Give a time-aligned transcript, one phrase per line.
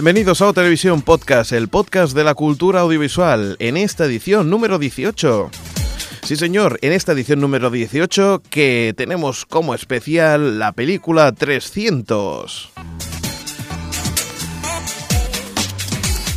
[0.00, 4.78] Bienvenidos a O Televisión Podcast, el podcast de la cultura audiovisual, en esta edición número
[4.78, 5.50] 18.
[6.22, 12.70] Sí, señor, en esta edición número 18 que tenemos como especial la película 300.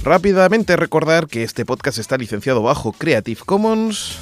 [0.04, 4.18] Rápidamente recordar que este podcast está licenciado bajo Creative Commons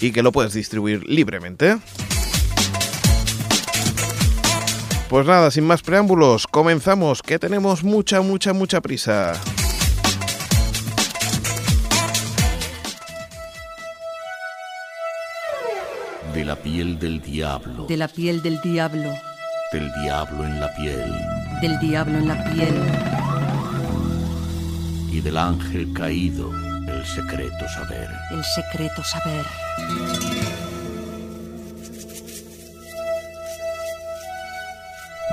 [0.00, 1.78] y que lo puedes distribuir libremente.
[5.10, 9.32] Pues nada, sin más preámbulos, comenzamos, que tenemos mucha, mucha, mucha prisa.
[16.32, 17.86] De la piel del diablo.
[17.88, 19.12] De la piel del diablo.
[19.72, 21.12] Del diablo en la piel.
[21.60, 22.80] Del diablo en la piel.
[25.10, 26.52] Y del ángel caído,
[26.86, 28.08] el secreto saber.
[28.30, 30.59] El secreto saber.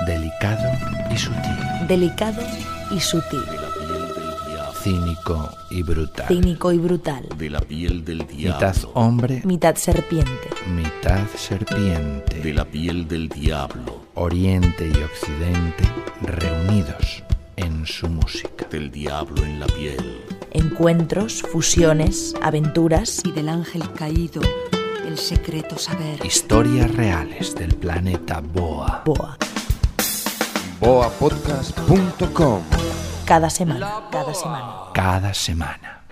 [0.08, 0.66] Delicado
[1.12, 1.86] y sutil.
[1.86, 2.42] Delicado
[2.90, 3.44] y sutil.
[3.44, 4.72] De la piel del diablo.
[4.82, 6.26] Cínico y brutal.
[6.28, 7.28] Cínico y brutal.
[7.36, 8.54] De la piel del diablo.
[8.54, 10.48] Mitad hombre, Mitad serpiente.
[10.74, 12.40] mitad serpiente.
[12.40, 14.00] De la piel del diablo.
[14.14, 15.84] Oriente y Occidente
[16.22, 17.22] reunidos
[17.56, 18.66] en su música.
[18.70, 20.22] Del diablo en la piel.
[20.52, 23.20] Encuentros, fusiones, aventuras.
[23.26, 24.40] Y del ángel caído.
[25.06, 26.24] El secreto saber.
[26.24, 29.02] Historias reales del planeta Boa.
[29.04, 29.36] Boa.
[30.80, 32.62] boapodcast.com
[33.26, 34.08] Cada semana.
[34.10, 34.74] Cada semana.
[34.94, 36.04] Cada semana.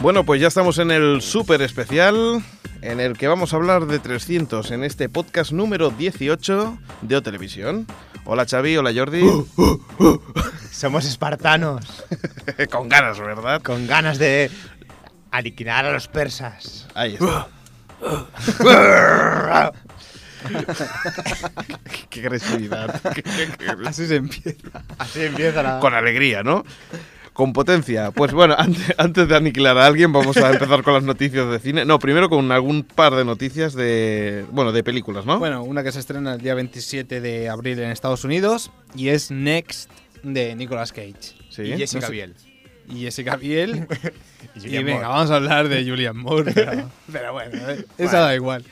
[0.00, 2.42] Bueno, pues ya estamos en el súper especial
[2.82, 7.22] en el que vamos a hablar de 300 en este podcast número 18 de O
[7.22, 7.86] Televisión.
[8.24, 9.22] Hola Xavi, hola Jordi.
[10.70, 12.04] Somos espartanos,
[12.70, 13.60] Con ganas, ¿verdad?
[13.62, 14.50] con ganas de
[15.30, 16.86] aniquilar a los persas.
[16.94, 17.48] Ahí está.
[22.10, 23.00] qué agresividad.
[23.14, 24.82] Qué- qué- qué- Así se empieza.
[24.98, 25.80] Así empieza la...
[25.80, 26.64] Con alegría, ¿no?
[27.32, 28.10] Con potencia.
[28.10, 31.58] Pues bueno, antes, antes de aniquilar a alguien, vamos a empezar con las noticias de
[31.60, 31.84] cine.
[31.84, 34.44] No, primero con algún par de noticias de.
[34.50, 35.38] Bueno, de películas, ¿no?
[35.38, 39.30] Bueno, una que se estrena el día 27 de abril en Estados Unidos y es
[39.30, 39.90] Next
[40.22, 41.14] de Nicolas Cage.
[41.50, 41.62] sí.
[41.62, 42.34] Y Jessica No sé- Biel.
[42.88, 43.86] Y Jessica Biel.
[44.56, 45.06] Y venga, Moore.
[45.06, 46.52] vamos a hablar de Julian Moore.
[46.54, 48.64] Pero, pero bueno, eh, esa da igual.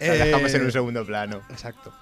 [0.00, 1.42] La dejamos Eh, en un segundo plano.
[1.50, 1.92] Exacto.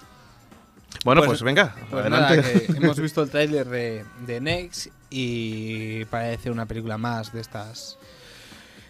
[1.04, 2.36] Bueno, pues, pues- venga, Pues adelante.
[2.36, 7.40] nada, que hemos visto el tráiler de, de Next y parece una película más de
[7.40, 7.98] estas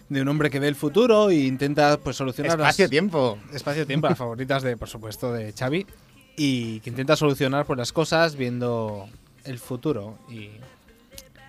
[0.07, 3.37] de un hombre que ve el futuro e intenta pues solucionar las- Espacio-tiempo.
[3.53, 5.85] espacio-tiempo, las favoritas de, por supuesto, de Xavi.
[6.37, 9.09] Y que intenta solucionar pues, las cosas viendo
[9.43, 10.17] el futuro.
[10.29, 10.49] Y,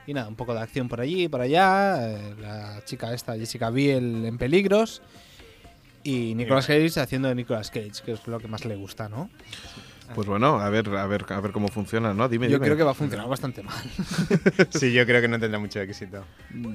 [0.07, 2.09] y nada, un poco de acción por allí y por allá.
[2.11, 5.03] eh, la chica esta, Jessica Biel, en peligros.
[6.05, 9.31] Y Nicolas Cage haciendo de Nicolas Cage, que es lo que más le gusta, ¿no?
[10.17, 12.29] Pues bueno, a ver, a ver, a ver cómo funciona, ¿no?
[12.29, 12.67] Dime, Yo dime.
[12.67, 13.77] creo que va a funcionar bastante mal.
[14.71, 16.25] Sí, yo creo que no tendrá mucho éxito.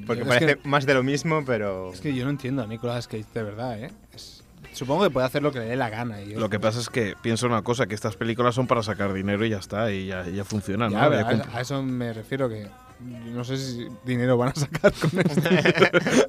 [0.07, 1.93] Porque Es parece que- más de lo mismo, pero...
[1.93, 3.91] Es que yo no entiendo a Nicolas Cage de verdad, ¿eh?
[4.15, 4.43] Es-
[4.73, 6.21] supongo que puede hacer lo que le dé la gana.
[6.21, 8.81] y yo- Lo que pasa es que pienso una cosa, que estas películas son para
[8.81, 11.45] sacar dinero y ya está, y ya, ya funcionan, Ya, ¿no?
[11.53, 12.65] a, eso me refiero que
[12.99, 15.41] no sé si dinero van a sacar con esto.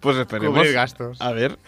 [0.00, 0.56] Pues esperemos.
[0.56, 1.20] Cubrir gastos.
[1.20, 1.58] A ver,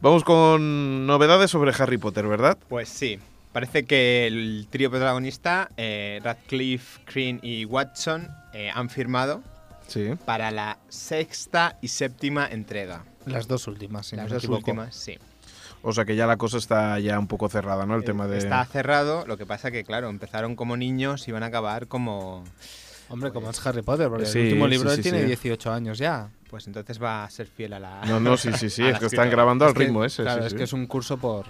[0.00, 2.56] vamos con novedades sobre Harry Potter, ¿verdad?
[2.68, 3.18] Pues sí.
[3.52, 9.42] Parece que el trío protagonista, eh, Radcliffe, Green y Watson, eh, han firmado
[9.86, 10.10] Sí.
[10.24, 13.04] para la sexta y séptima entrega.
[13.26, 14.58] Las dos últimas, si no Las dos equivoco.
[14.70, 15.18] últimas, sí.
[15.82, 17.94] O sea que ya la cosa está ya un poco cerrada, ¿no?
[17.96, 18.38] El tema de...
[18.38, 22.44] Está cerrado, lo que pasa que, claro, empezaron como niños y van a acabar como...
[23.10, 25.26] Hombre, como es Harry Potter, porque Sí, el último sí, libro sí, él tiene sí.
[25.26, 26.28] 18 años ya.
[26.50, 28.00] Pues entonces va a ser fiel a la...
[28.06, 30.22] No, no, sí, sí, sí, es que están grabando al que- ritmo ese.
[30.22, 30.58] Claro, sí, es sí.
[30.58, 31.46] que es un curso por,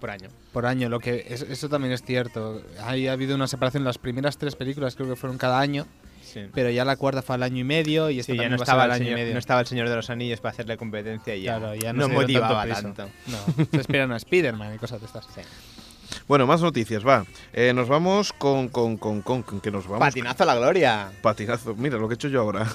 [0.00, 0.28] por año.
[0.52, 0.88] por año.
[0.88, 2.62] Lo que es- eso también es cierto.
[2.84, 3.84] Ahí ha habido una separación.
[3.84, 5.86] Las primeras tres películas creo que fueron cada año,
[6.22, 6.42] Sí.
[6.52, 8.62] pero ya la cuarta fue al año y medio y esta Sí, ya también no
[8.62, 9.32] estaba, al el año y señor, medio.
[9.32, 12.08] no estaba el Señor de los Anillos para hacerle competencia y ya, Claro, ya no,
[12.08, 12.82] motivaba prisa.
[12.82, 13.08] tanto.
[13.28, 15.26] No, se esperan a Spider-Man y cosas de estas.
[16.28, 17.24] Bueno, más noticias, va.
[17.52, 20.00] Eh, nos vamos con, con, con, con, con que nos vamos.
[20.00, 21.12] Patinazo a la gloria.
[21.22, 21.74] Patinazo.
[21.74, 22.66] Mira lo que he hecho yo ahora.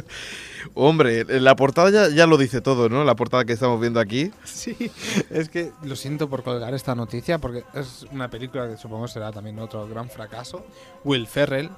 [0.74, 3.04] Hombre, la portada ya, ya lo dice todo, ¿no?
[3.04, 4.30] La portada que estamos viendo aquí.
[4.44, 4.90] Sí,
[5.30, 9.32] es que lo siento por colgar esta noticia porque es una película que supongo será
[9.32, 10.64] también otro gran fracaso.
[11.04, 11.70] Will Ferrell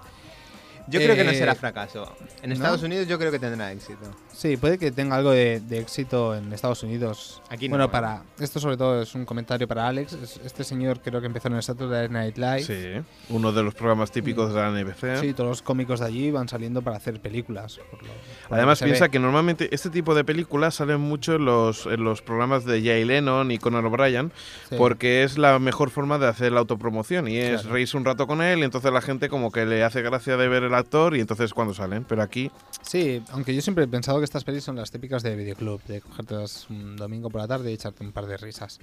[0.93, 2.13] Yo creo que no Eh, será fracaso.
[2.43, 2.55] En ¿no?
[2.55, 3.99] Estados Unidos yo creo que tendrá éxito.
[4.33, 7.43] Sí, puede que tenga algo de, de éxito en Estados Unidos.
[7.49, 7.89] Aquí no, bueno, ¿eh?
[7.89, 10.13] para esto sobre todo es un comentario para Alex.
[10.15, 12.63] Es- Este señor creo que empezó en el Saturday Night Live.
[12.65, 15.19] Sí, uno de los programas típicos de la NBC.
[15.21, 17.79] Sí, todos los cómicos de allí van saliendo para hacer películas.
[17.91, 18.09] por lo-
[18.49, 19.11] por Además, lo que se piensa ve.
[19.11, 23.05] que normalmente este tipo de películas salen mucho en los, en los programas de Jay
[23.05, 24.33] Lennon y Conan O'Brien,
[24.69, 24.77] Sí.
[24.77, 27.75] porque es la mejor forma de hacer la autopromoción y es Claro.
[27.75, 30.49] reírse un rato con él y entonces la gente como que le hace gracia de
[30.49, 32.05] ver el actor y entonces cuando salen.
[32.05, 32.51] Pero aquí,
[32.83, 36.01] Sí, aunque yo siempre he pensado que estas pelis son las típicas de videoclub, de
[36.01, 38.79] cogértelas un domingo por la tarde y echarte un par de risas.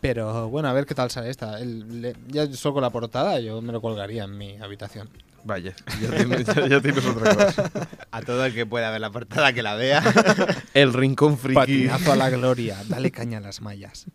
[0.00, 1.58] Pero bueno, a ver qué tal sale esta.
[1.58, 5.08] El- le- ya solo con la portada yo me lo colgaría en mi habitación.
[5.46, 7.70] Vaya, ya tienes, ya- ya tienes otra cosa.
[8.10, 10.02] A todo el que pueda ver la portada que la vea.
[10.74, 11.54] El rincón friki.
[11.54, 14.06] Patinazo a la gloria, dale caña a las mallas.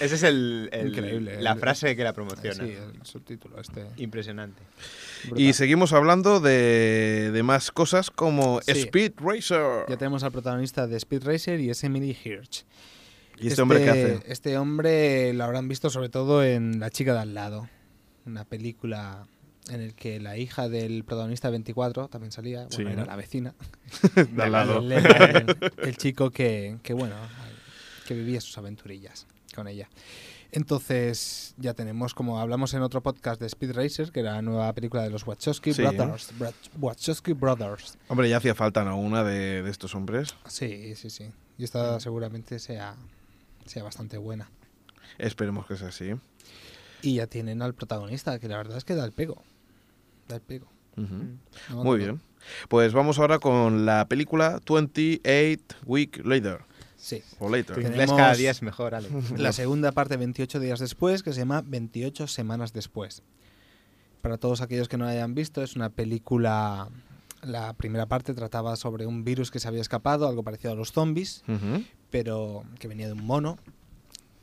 [0.00, 1.40] Ese es el, el- Increíble.
[1.42, 2.54] la El- frase que la promociona.
[2.64, 3.86] Sí, el subtítulo este.
[3.96, 4.62] Impresionante.
[5.36, 8.72] Y seguimos hablando de, de más cosas como Sí.
[8.72, 9.84] Speed Racer.
[9.88, 12.64] Ya tenemos al protagonista de Speed Racer y es Emily Hirsch.
[13.40, 14.20] ¿Y este, hombre qué hace?
[14.26, 17.68] Este hombre lo habrán visto sobre todo en La chica de al lado,
[18.26, 19.26] una película
[19.70, 22.82] en el que la hija del protagonista 24 también salía, bueno, Sí.
[22.82, 23.54] era la vecina.
[24.32, 24.78] De al lado.
[24.78, 27.14] El, el- el chico que, que, bueno,
[28.06, 29.88] que vivía sus aventurillas con ella.
[30.50, 34.72] Entonces, ya tenemos, como hablamos en otro podcast de Speed Racer, que era la nueva
[34.72, 35.82] película de los Wachowski Sí.
[35.82, 36.30] Brothers.
[36.78, 37.98] Wachowski Brothers.
[38.08, 38.98] Hombre, ya hacía falta, ¿no?
[38.98, 40.34] Una de, de estos hombres.
[40.46, 41.30] Sí, sí, sí.
[41.58, 42.96] Y esta seguramente sea,
[43.66, 44.50] sea bastante buena.
[45.18, 46.12] Esperemos que sea así.
[47.02, 49.42] Y ya tienen al protagonista, que la verdad es que da el pego.
[50.28, 50.68] Da el pego.
[50.96, 51.38] Ujú.
[51.70, 52.20] No, Muy no, bien.
[52.68, 56.60] Pues vamos ahora con la película 28 Week Later.
[56.96, 57.22] Sí.
[57.38, 57.76] O Later.
[57.76, 59.30] Tu inglés cada día es mejor, Alex.
[59.38, 63.22] La segunda parte 28 días después, que se llama 28 semanas después.
[64.20, 66.88] Para todos aquellos que no la hayan visto, es una película...
[67.42, 70.90] La primera parte trataba sobre un virus que se había escapado, algo parecido a los
[70.90, 71.44] zombies,
[72.10, 73.58] pero que venía de un mono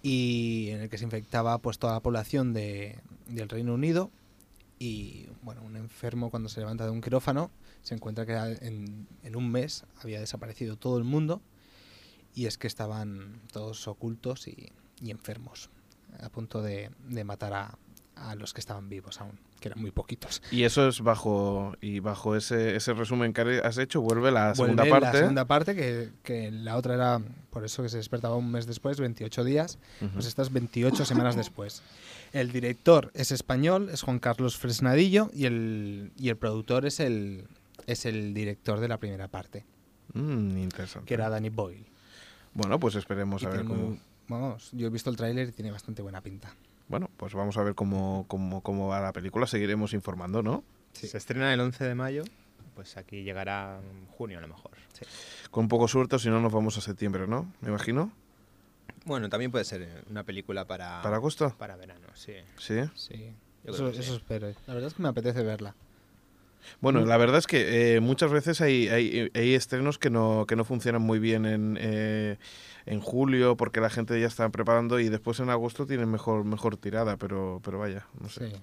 [0.02, 4.12] y en el que se infectaba pues toda la población de, del Reino Unido
[4.80, 7.52] y bueno, un enfermo cuando se levanta de un quirófano
[7.82, 11.42] se encuentra que en, en un mes había desaparecido todo el mundo
[12.34, 15.70] y es que estaban todos ocultos y, y enfermos,
[16.22, 17.78] a punto de, de matar a,
[18.16, 20.42] a los que estaban vivos aún, que eran muy poquitos.
[20.52, 24.84] Y eso es bajo y bajo ese, ese resumen que has hecho vuelve la segunda
[24.84, 25.18] Vuelve parte.
[25.18, 28.66] La segunda parte, que, que la otra era, por eso que se despertaba un mes
[28.66, 29.80] después, 28 días,
[30.14, 31.84] pues esta es 28 semanas después.
[32.36, 37.48] El director es español, es Juan Carlos Fresnadillo, y el, y el productor es el,
[37.88, 39.64] es el director de la primera parte,
[40.14, 41.08] Mm, interesante.
[41.08, 41.86] que era Danny Boyle.
[42.54, 43.84] Bueno, pues esperemos Y a ver cómo.
[43.92, 46.54] muy- vamos, yo he visto el tráiler y tiene bastante buena pinta.
[46.90, 49.48] Bueno, pues vamos a ver cómo, cómo, cómo va la película.
[49.48, 50.64] Seguiremos informando, ¿no?
[50.92, 52.24] Se estrena el 11 de mayo,
[52.76, 54.72] pues aquí llegará en junio a lo mejor.
[55.52, 57.50] Con un poco suerte, si no, nos vamos a septiembre, ¿no?
[57.62, 58.12] Me imagino.
[59.06, 61.56] Bueno, también puede ser una película para, ¿Para agosto?
[61.58, 62.34] para verano, sí.
[62.58, 62.82] Sí.
[62.96, 63.32] Sí,
[63.64, 64.54] eso espero.
[64.68, 65.76] La verdad es que me apetece verla.
[66.82, 70.56] Bueno, la verdad es que eh, muchas veces hay, hay, hay estrenos que no, que
[70.56, 72.38] no funcionan muy bien en, eh,
[72.86, 76.78] en julio porque la gente ya está preparando y después en agosto tienen mejor, mejor
[76.78, 78.50] tirada, pero, pero vaya, no sé.
[78.50, 78.56] Sí.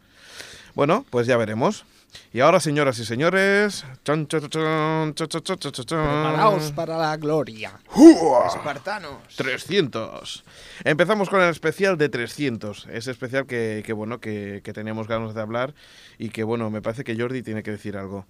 [0.74, 1.84] Bueno, pues ya veremos.
[2.32, 7.78] Y ahora, señoras y señores, chan, chan, chan, preparaos para la gloria.
[7.86, 8.48] ¡Jua!
[8.48, 9.16] Espartanos.
[9.36, 10.44] 300.
[10.84, 12.88] Empezamos con el especial de 300.
[12.90, 15.74] Ese especial que, que bueno, que, que teníamos ganas de hablar
[16.18, 18.26] y que, bueno, me parece que Jordi tiene que decir algo.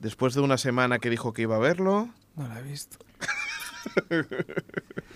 [0.00, 2.08] Después de una semana que dijo que iba a verlo...
[2.36, 2.98] No la he visto.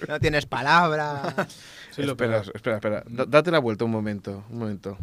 [0.08, 1.34] No tienes palabra.
[1.90, 2.52] Soy lo espera, peor.
[2.54, 3.04] espera, espera.
[3.08, 4.98] Da- date la vuelta un momento, un momento.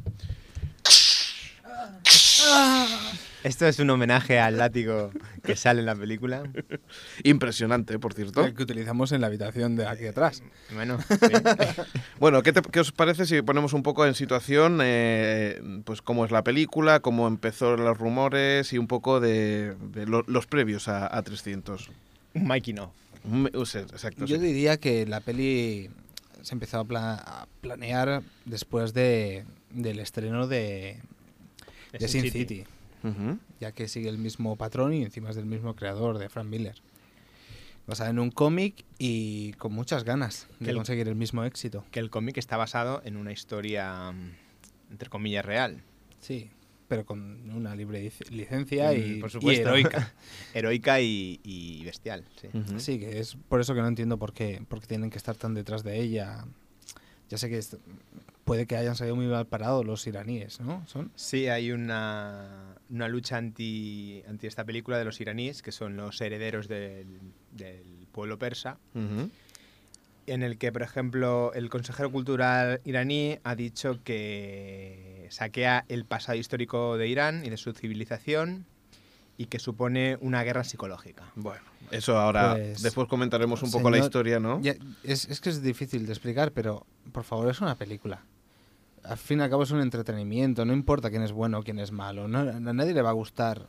[3.44, 5.12] Esto es un homenaje al látigo
[5.44, 6.44] que sale en la película.
[7.24, 8.44] Impresionante, por cierto.
[8.44, 10.42] El que utilizamos en la habitación de aquí atrás.
[10.74, 11.18] Bueno, sí.
[12.20, 16.26] Bueno, ¿qué, te- qué os parece si ponemos un poco en situación, eh, pues cómo
[16.26, 20.88] es la película, cómo empezó los rumores y un poco de, de lo- los previos
[20.88, 21.90] a, a 300?
[22.34, 22.92] un Mikey no.
[23.91, 24.25] Exacto.
[24.25, 24.41] Yo sí.
[24.44, 25.89] diría que la peli
[26.41, 31.00] se empezó a, pla- a planear después de, del estreno de,
[31.91, 32.63] de Sin City.
[33.60, 36.75] Ya que sigue el mismo patrón y encima es del mismo creador, de Frank Miller.
[37.88, 41.86] Basada en un cómic y con muchas ganas de el- conseguir el mismo éxito.
[41.91, 44.32] Que el cómic está basado en una historia, mm,
[44.91, 45.84] entre comillas, real.
[46.20, 46.50] Sí,
[46.88, 50.13] pero con una libre lic- licencia y, Mm, por y heroica.
[50.54, 52.48] Heroica y, y bestial, sí.
[52.54, 52.80] Ujú.
[52.80, 55.36] Sí, que es por eso que no entiendo por qué, por qué tienen que estar
[55.36, 56.46] tan detrás de ella.
[57.30, 57.77] Ya sé que es-
[58.44, 60.86] puede que hayan salido muy mal parados los iraníes, ¿no?
[60.88, 61.12] ¿Son?
[61.15, 66.22] Sí, hay una, una lucha anti, anti esta película de los iraníes, que son los
[66.22, 67.08] herederos del,
[67.51, 69.32] del pueblo persa, Ujú.
[70.27, 76.38] en el que, por ejemplo, el consejero cultural iraní ha dicho que saquea el pasado
[76.38, 78.65] histórico de Irán y de su civilización
[79.38, 81.32] y que supone una guerra psicológica.
[81.36, 84.62] Bueno, eso ahora Pues, después comentaremos un poco la historia, ¿no?
[84.62, 88.24] Ya, es, es que es difícil de explicar, pero por favor, es una película.
[89.03, 91.79] Al fin y al cabo es un entretenimiento, no importa quién es bueno o quién
[91.79, 92.27] es malo.
[92.27, 93.67] No, a nadie le va a gustar.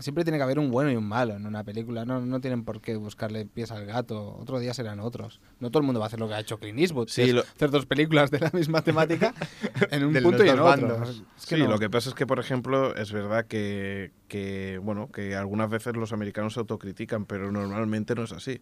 [0.00, 2.04] Siempre tiene que haber un bueno y un malo en una película.
[2.04, 4.36] No, no tienen por qué buscarle pies al gato.
[4.36, 5.40] Otro día serán otros.
[5.60, 7.08] No todo el mundo va a hacer lo que ha hecho Clint Eastwood.
[7.08, 9.32] Sí, lo- hacer dos películas de la misma temática
[9.90, 10.64] en un punto y en otro.
[10.64, 11.22] bandos.
[11.38, 14.78] Es que sí, no- lo que pasa es que, por ejemplo, es verdad que, que,
[14.82, 18.60] bueno, que algunas veces los americanos se autocritican, pero normalmente no es así.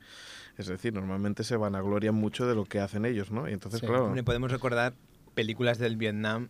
[0.58, 3.48] Es decir, normalmente se vanaglorian mucho de lo que hacen ellos, ¿no?
[3.48, 3.86] Y entonces, Sí.
[3.86, 4.92] claro, Hombre, podemos recordar
[5.34, 6.48] películas del Vietnam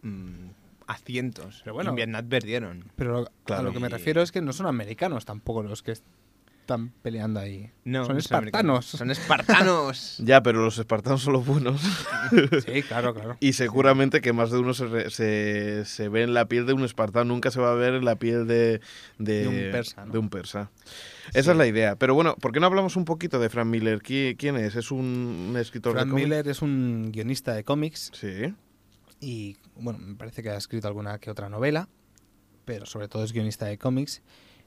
[0.00, 0.46] mm,
[0.92, 1.60] a cientos.
[1.64, 1.90] Pero bueno.
[1.90, 2.84] en Vietnam perdieron.
[2.96, 3.62] Pero lo- a Claro.
[3.64, 7.70] lo que me refiero es que no son americanos tampoco los que están peleando ahí.
[7.84, 8.38] No, son no espartanos.
[8.54, 8.86] americanos.
[8.86, 10.16] Son espartanos.
[10.24, 11.80] ya, pero los espartanos son los buenos.
[12.66, 13.36] sí, claro, claro.
[13.40, 16.72] Y seguramente que más de uno se, re- se, se ve en la piel de
[16.72, 18.80] un espartano, nunca se va a ver en la piel de,
[19.18, 20.12] de, De un persa, ¿no?
[20.12, 20.70] de un persa.
[21.34, 21.96] Esa es la idea.
[21.96, 24.00] Pero bueno, ¿por qué no hablamos un poquito de Frank Miller?
[24.00, 24.76] ¿Qui- ¿Quién es?
[24.76, 26.28] ¿Es un, un escritor Frank de cómics?
[26.28, 28.54] Miller es un guionista de cómics Sí.
[29.22, 31.88] Y, bueno, me parece que ha escrito alguna que otra novela,
[32.64, 34.20] pero sobre todo es guionista de cómics.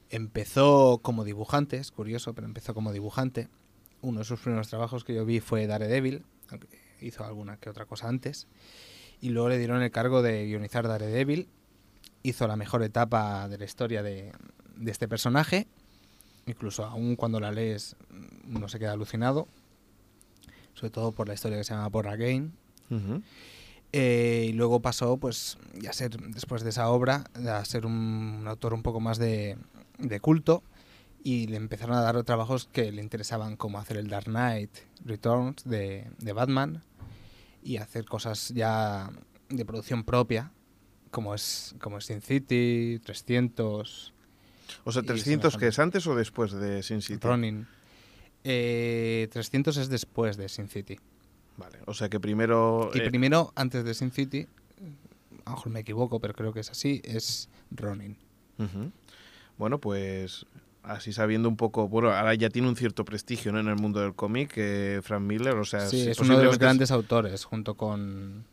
[0.08, 3.50] Empezó como dibujante, es curioso, pero empezó como dibujante.
[4.00, 6.24] Uno de sus primeros trabajos que yo vi fue Daredevil,
[7.02, 8.48] hizo alguna que otra cosa antes.
[9.20, 11.48] Y luego le dieron el cargo de guionizar Daredevil.
[12.22, 14.32] Hizo la mejor etapa de la historia de,
[14.86, 15.66] este personaje.
[16.46, 17.94] Incluso aún cuando la lees
[18.46, 19.48] no se queda alucinado.
[20.72, 22.54] Sobre todo por la historia que se llama Por Again.
[22.88, 23.22] Ujú.
[23.92, 28.44] Eh, y luego pasó, pues, ya a ser, después de esa obra, a ser un,
[28.46, 29.56] autor un poco más de,
[29.98, 30.62] de culto.
[31.22, 34.70] Y le empezaron a dar trabajos que le interesaban, como hacer el Dark Knight
[35.04, 36.82] Returns de, de Batman.
[37.62, 39.10] Y hacer cosas ya
[39.48, 40.52] de producción propia,
[41.10, 44.12] como es, como es Sin City, 300,
[44.84, 47.20] O sea, Y 300 que es antes o después de Sin City.
[47.20, 47.66] Ronin.
[48.44, 50.98] Eh, 300 es después de Sin City.
[51.56, 51.78] Vale.
[51.86, 52.90] O sea que primero.
[52.94, 54.46] Y eh, primero, antes de Sin City,
[55.44, 58.16] a lo mejor me equivoco, pero creo que es así, es Ronin.
[59.58, 60.46] Bueno, pues
[60.82, 61.88] así sabiendo un poco.
[61.88, 63.60] Bueno, ahora ya tiene un cierto prestigio ¿no?
[63.60, 65.54] en el mundo del cómic, eh, Frank Miller.
[65.54, 68.44] O sea, Sí, es uno de los grandes autores, junto con.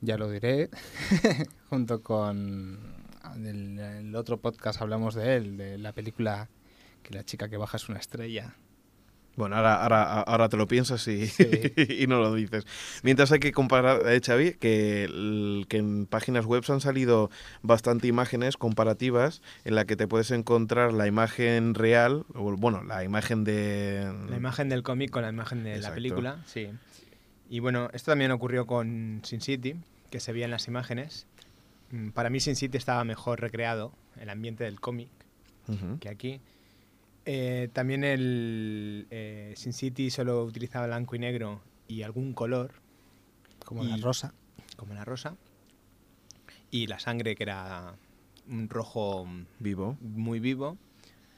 [0.00, 0.70] Ya lo diré.
[1.70, 2.78] junto con.
[3.36, 6.48] El, el otro podcast hablamos de él, de la película
[7.02, 8.54] que la chica que baja es una estrella.
[9.34, 11.46] Bueno, ahora, ahora, ahora te lo piensas y, Sí.
[12.00, 12.66] y no lo dices.
[13.02, 17.30] Mientras hay que comparar, eh, Xavi, que, el- que en páginas web han salido
[17.62, 23.04] bastante imágenes comparativas en la que te puedes encontrar la imagen real, o bueno, la
[23.04, 24.12] imagen de...
[24.28, 25.88] La imagen del cómic con la imagen de Exacto.
[25.88, 26.68] la película, sí.
[27.48, 29.76] Y bueno, esto también ocurrió con Sin City,
[30.10, 31.26] que se veía en las imágenes.
[31.90, 35.08] Mm, Para mí Sin City estaba mejor recreado, el ambiente del cómic,
[36.00, 36.40] que aquí.
[37.24, 42.72] Eh, también el eh, Sin City solo utilizaba blanco y negro y algún color,
[43.64, 44.34] Como Y- la rosa.
[44.76, 45.36] como la rosa.
[46.70, 47.94] Y la sangre, que era
[48.48, 49.26] un rojo
[49.60, 49.96] Vivo.
[50.00, 50.76] muy vivo.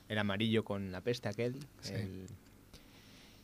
[0.09, 1.57] El amarillo con la peste aquel.
[1.81, 1.93] Sí.
[1.95, 2.27] el-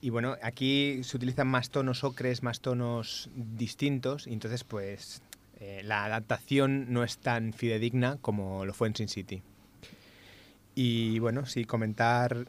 [0.03, 4.27] Y bueno, aquí se utilizan más tonos ocres, más tonos distintos.
[4.27, 5.21] Y entonces, pues,
[5.59, 9.43] eh, la adaptación no es tan fidedigna como lo fue en Sin City.
[10.75, 12.47] Y bueno, sí, comentar...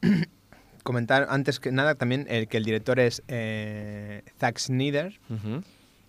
[0.82, 5.20] comentar antes que nada también el que el director es eh, Zack Snyder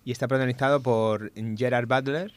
[0.04, 2.32] y está protagonizado por Gerard Butler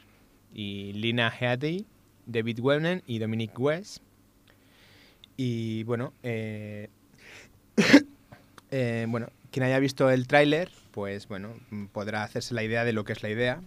[0.54, 1.86] y Lina Headey,
[2.26, 4.04] David Webner y Dominic West.
[5.36, 6.90] Y bueno, eh,
[8.72, 11.54] eh, bueno, quien haya visto el tráiler, pues bueno,
[11.92, 13.62] podrá hacerse la idea de lo que es la idea.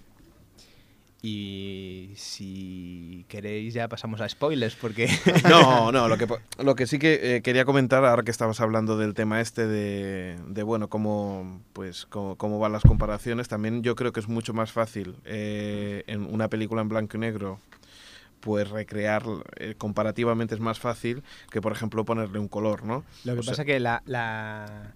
[1.22, 5.06] Y si queréis ya pasamos a spoilers, porque
[5.48, 8.60] No, no, lo que, po- lo que sí que eh, quería comentar, ahora que estabas
[8.60, 13.82] hablando del tema este de, de, bueno, cómo, pues, cómo, cómo van las comparaciones, también
[13.82, 17.60] yo creo que es mucho más fácil eh, en una película en blanco y negro,
[18.40, 19.22] pues recrear
[19.56, 23.04] eh, comparativamente es más fácil que, por ejemplo, ponerle un color, ¿no?
[23.24, 24.94] lo que O sea- pasa que la, la-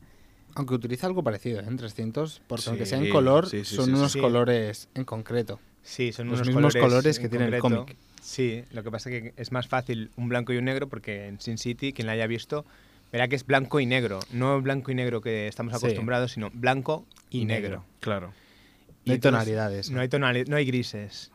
[0.55, 1.65] Aunque utiliza algo parecido ¿eh?
[1.67, 4.21] en 300, porque aunque sea en Sí, color, sí, sí, son sí, unos sí.
[4.21, 5.61] colores en concreto.
[5.85, 7.97] Sí, son Los unos mismos colores, colores que en tiene el cómic.
[8.21, 11.27] Sí, lo que pasa es que es más fácil un blanco y un negro porque
[11.29, 12.65] en Sin City, quien la haya visto,
[13.13, 14.19] verá que es blanco y negro.
[14.33, 15.85] No blanco y negro que estamos Sí.
[15.87, 17.69] acostumbrados, sino blanco y, Y negro.
[17.69, 17.85] negro.
[18.01, 18.33] Claro.
[19.05, 19.91] No hay tonalidades.
[19.91, 21.31] No hay, tonali- no hay grises.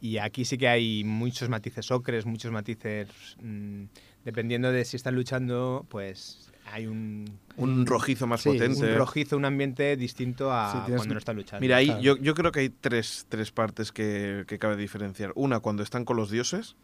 [0.00, 3.08] Y aquí sí que hay muchos matices ocres, muchos matices.
[3.40, 3.84] mm,
[4.24, 8.92] dependiendo de si están luchando, pues hay un, Un rojizo más Sí, potente.
[8.92, 11.60] un rojizo, un ambiente distinto a Sí, tienes- cuando no están luchando.
[11.60, 12.00] Mira, ahí Claro.
[12.02, 15.32] yo, yo creo que hay tres, tres partes que, que cabe diferenciar.
[15.34, 16.76] Una, cuando están con los dioses,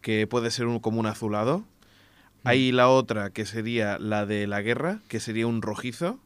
[0.00, 1.64] que puede ser un, como un azulado.
[2.44, 6.18] Hay la otra, que sería la de la guerra, que sería un rojizo.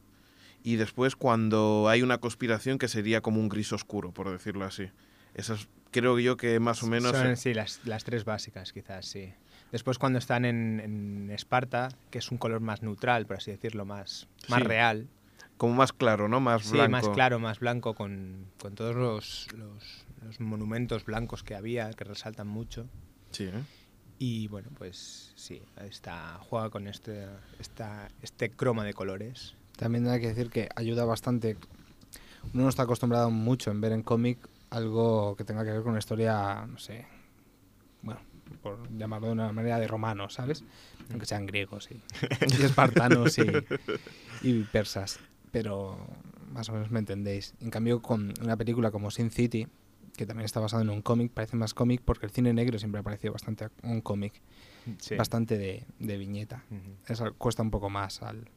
[0.63, 4.89] Y después cuando hay una conspiración, que sería como un gris oscuro, por decirlo así.
[5.35, 7.11] Esas creo yo que más o menos...
[7.11, 9.33] Son, eh, sí, las, las tres básicas, quizás, sí.
[9.73, 13.83] Después, cuando están en, en Esparta, que es un color más neutral, por así decirlo,
[13.83, 15.07] más, más Sí, real.
[15.57, 16.39] como más claro, ¿no?
[16.39, 16.91] Más Sí, blanco.
[16.91, 22.03] más claro, más blanco, con, con todos los, los- los monumentos blancos que había, que
[22.05, 22.85] resaltan mucho.
[23.31, 23.63] Sí, ¿eh?
[24.19, 27.25] Y bueno, pues sí, está, juega con este,
[27.59, 29.55] esta, este croma de colores.
[29.75, 31.57] También hay que decir que ayuda bastante.
[32.53, 34.37] Uno no está acostumbrado mucho en ver en cómic
[34.69, 37.05] algo que tenga que ver con una historia, no sé,
[38.03, 38.21] bueno,
[38.61, 40.63] por llamarlo de una manera de romanos, ¿sabes?
[41.11, 41.95] Aunque sean griegos y,
[42.59, 43.45] y espartanos y,
[44.41, 45.19] y persas.
[45.51, 45.97] Pero
[46.51, 47.53] más o menos me entendéis.
[47.61, 49.67] En cambio, con una película como Sin City,
[50.17, 52.99] que también está basado en un cómic, parece más cómic porque el cine negro siempre
[52.99, 54.33] ha parecido bastante un cómic,
[54.99, 55.15] Sí.
[55.15, 56.63] bastante de, de viñeta.
[56.69, 56.95] Ujú.
[57.07, 58.49] Eso cuesta un poco más al,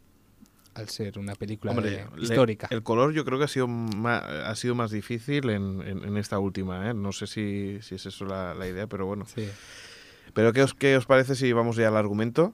[0.76, 2.68] al ser una película Hombre, de- le- histórica.
[2.70, 6.16] el color yo creo que ha sido más, ha sido más difícil en, en- en
[6.16, 6.94] esta última, ¿eh?
[6.94, 9.26] No sé si, si es eso la, la idea, pero bueno.
[9.26, 9.48] Sí.
[10.34, 12.52] ¿Pero qué os, qué os parece si vamos ya al argumento?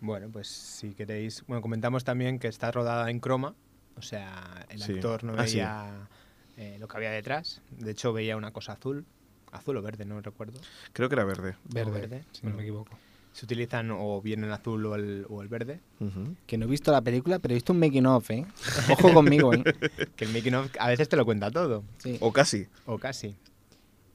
[0.00, 3.54] Bueno, pues si queréis, bueno, comentamos también que está rodada en croma,
[3.96, 4.92] o sea, el Sí.
[4.94, 5.56] actor no Ah, sí.
[5.56, 6.08] veía
[6.56, 9.04] eh, lo que había detrás, de hecho veía una cosa azul,
[9.52, 10.60] azul o verde, no recuerdo.
[10.92, 11.56] Creo que era verde.
[11.64, 12.24] Verde, verde.
[12.32, 12.98] si no me equivoco.
[13.38, 15.78] Se utilizan o bien el azul o el, o el verde.
[16.48, 18.44] Que no he visto la película, pero he visto un making of, ¿eh?
[18.90, 19.62] Ojo conmigo, ¿eh?
[20.16, 22.16] que el making of a veces te lo cuenta todo, Sí.
[22.20, 22.66] O casi.
[22.86, 23.36] o casi.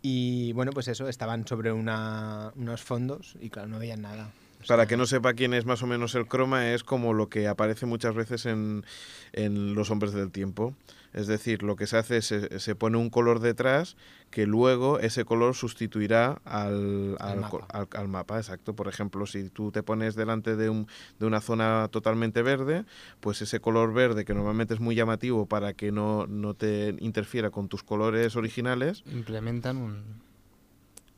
[0.01, 4.29] Y bueno, pues eso, estaban sobre una- unos fondos y claro, no veían nada.
[4.67, 7.47] Para que no sepa quién es más o menos el croma, es como lo que
[7.47, 8.83] aparece muchas veces en,
[9.33, 10.73] en Los Hombres del Tiempo.
[11.13, 13.95] Es decir, lo que se hace es se, se pone un color detrás
[14.31, 17.67] que luego ese color sustituirá al, mapa.
[17.69, 18.37] al- al mapa.
[18.37, 18.73] Exacto.
[18.75, 20.87] Por ejemplo, si tú te pones delante de, un,
[21.19, 22.83] de una zona totalmente verde,
[23.19, 27.51] pues ese color verde, que normalmente es muy llamativo para que no, no te interfiera
[27.51, 30.03] con tus colores originales, Implementan un,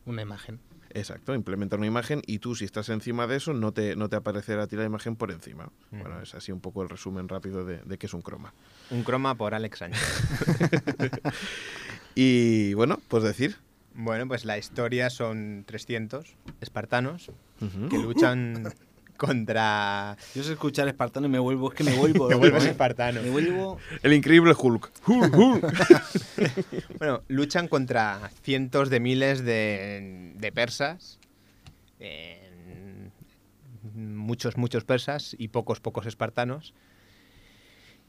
[0.06, 0.60] una imagen.
[0.96, 4.16] Exacto, implementa una imagen y tú si estás encima de eso no te, no te
[4.16, 5.70] aparecerá a ti la imagen por encima.
[5.92, 8.54] Bueno, es así un poco el resumen rápido de, de qué es un croma.
[8.90, 10.24] Un croma por Alex Sánchez.
[12.16, 13.58] Y bueno, pues decir.
[13.94, 17.30] bueno, pues la historia son 300 espartanos
[17.90, 18.64] que luchan
[19.16, 20.18] contra...
[20.34, 22.28] Yo sé escuchar espartano y me vuelvo, es que me vuelvo.
[22.30, 22.70] Te vuelves ¿eh?
[22.70, 23.22] espartano.
[23.22, 23.78] Me vuelvo.
[24.04, 24.92] El increíble Hulk.
[25.08, 25.66] Hulk, Hulk.
[27.00, 31.20] Bueno, luchan contra cientos de miles de, de persas.
[32.00, 32.42] eh,
[33.94, 36.74] muchos, muchos persas y pocos, pocos espartanos.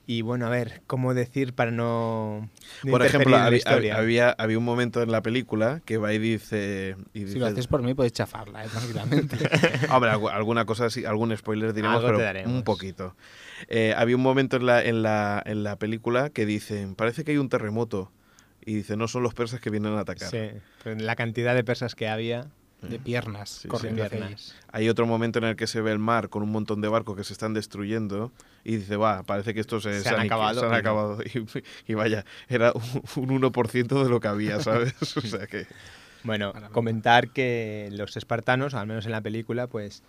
[0.09, 2.49] Y bueno, a ver, ¿cómo decir para no,
[2.85, 3.97] no Por ejemplo, en la había, historia?
[3.97, 6.97] había, había un momento en la película que va y dice...
[7.13, 8.69] Y dice Si lo hacéis por mí, podéis chafarla, ¿eh?
[8.71, 9.37] tranquilamente.
[9.91, 13.17] Hombre, algu- alguna cosa así, algún spoiler diremos, Algo pero un poquito.
[13.69, 17.33] Eh, había un momento en la, en, la, en la película que dicen, parece que
[17.33, 18.13] hay un terremoto.
[18.65, 20.29] Y dice, no son los persas que vienen a atacar.
[20.31, 20.51] Sí,
[20.85, 22.47] pero la cantidad de persas que había.
[22.83, 24.27] De piernas, Sí, corriendo sí, hacia allí.
[24.35, 24.55] piernas.
[24.71, 27.17] Hay otro momento en el que se ve el mar con un montón de barcos
[27.17, 28.33] que se están destruyendo
[28.65, 31.19] y dice, va, parece que estos se, Se han acabado, se han acabado.
[31.87, 32.73] Y, y vaya, era
[33.17, 34.95] un un 1% de lo que había, ¿sabes?
[35.17, 35.67] O sea que...
[36.23, 40.03] Bueno, comentar que los espartanos, al menos en la película, pues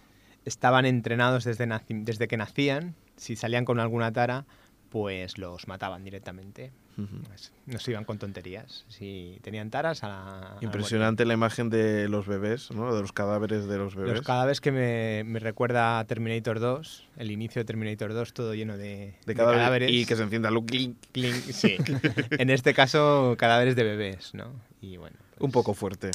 [0.46, 2.96] estaban entrenados desde, desde que nacían.
[3.18, 4.46] Si salían con alguna tara,
[4.90, 6.72] pues los mataban directamente.
[7.68, 8.84] No se iban con tonterías.
[8.88, 12.96] Si tenían taras, a la, a la Impresionante la imagen de los bebés, ¿no?
[12.96, 14.14] De los cadáveres de los bebés.
[14.14, 18.56] Los cadáveres que me, me recuerda a Terminator 2, el inicio de Terminator 2, todo
[18.56, 19.92] lleno de, de de cadáveres, cadáveres.
[19.92, 20.98] Y que se encienda Luke Link.
[21.12, 21.78] Clink, sí.
[22.32, 24.52] en este caso, cadáveres de bebés, ¿no?
[24.82, 26.10] Y bueno, Un pues, poco fuerte.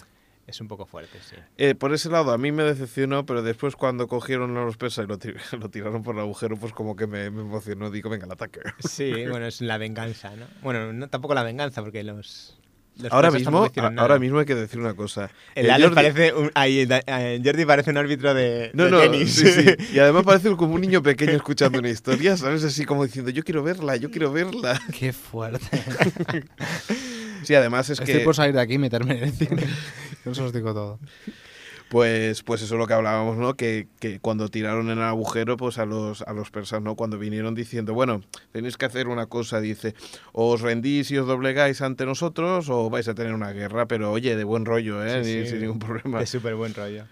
[0.47, 1.37] Es un poco fuerte, sí.
[1.57, 5.05] Eh, por ese lado a mí me decepcionó, pero después cuando cogieron a los persas
[5.05, 7.91] y lo, tir- lo tiraron por el agujero, pues como que me, me emocionó.
[7.91, 8.61] Digo, venga, el ataque.
[8.89, 10.47] Sí, bueno, es la venganza, ¿no?
[10.63, 12.59] Bueno, no, tampoco la venganza, porque los.
[12.97, 13.67] los Ahora mismo,
[13.99, 15.31] ahora mismo hay que decir una cosa.
[15.55, 16.33] El Eh, Alex Jordi- parece.
[16.35, 19.33] Un, eh, Jordi parece un árbitro de, No, de no, tenis.
[19.33, 19.65] sí, sí.
[19.95, 22.65] Y además parece como un niño pequeño escuchando una historia, ¿sabes?
[22.65, 24.79] Así como diciendo, yo quiero verla, yo quiero verla.
[24.99, 25.81] Qué fuerte.
[27.45, 28.25] Sí, además es Estoy que...
[28.25, 29.65] por salir de aquí y meterme en el cine.
[30.31, 30.99] Eso os digo todo.
[31.89, 33.55] Pues, pues eso es lo que hablábamos, ¿no?
[33.55, 36.95] Que, que cuando tiraron en el agujero, pues a los, a los persas, ¿no?
[36.97, 39.95] Cuando vinieron diciendo, bueno, tenéis que hacer una cosa, dice,
[40.33, 44.11] o os rendís y os doblegáis ante nosotros o vais a tener una guerra, pero
[44.11, 45.23] oye, de buen rollo, ¿eh?
[45.23, 45.51] Sí, Ni- sí.
[45.51, 46.23] sin ningún problema.
[46.23, 47.05] Es súper buen rollo.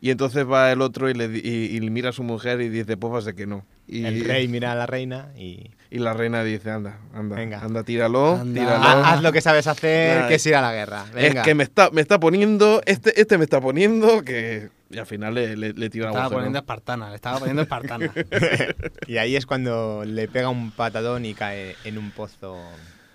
[0.00, 2.96] Y entonces va el otro y, le, y, y mira a su mujer y dice,
[2.96, 3.64] pues de que no.
[3.88, 5.70] Y, El rey mira a la reina y...
[5.90, 7.60] y la reina dice, anda, anda, Venga.
[7.60, 8.60] anda, tíralo, Anda.
[8.60, 8.84] tíralo.
[8.84, 10.28] "Ah, haz lo que sabes hacer, Nada.
[10.28, 11.04] que es ir a la guerra.
[11.12, 11.40] Venga.
[11.42, 14.70] Es que me está, me está poniendo, este, este me está poniendo que...
[14.90, 17.62] Y al final le, le, le tira Le el estaba poniendo espartana, le estaba poniendo
[17.62, 18.12] espartana.
[19.06, 22.58] Y ahí es cuando le pega un patadón y cae en un pozo.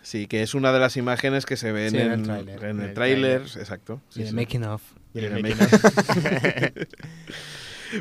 [0.01, 2.63] Sí, que es una de las imágenes que se ven Sí, en en, el tráiler.
[2.63, 4.01] en En el el tráiler, exacto.
[4.15, 4.33] Y sí, sí.
[4.35, 4.81] making of.
[5.13, 5.67] Y el En el making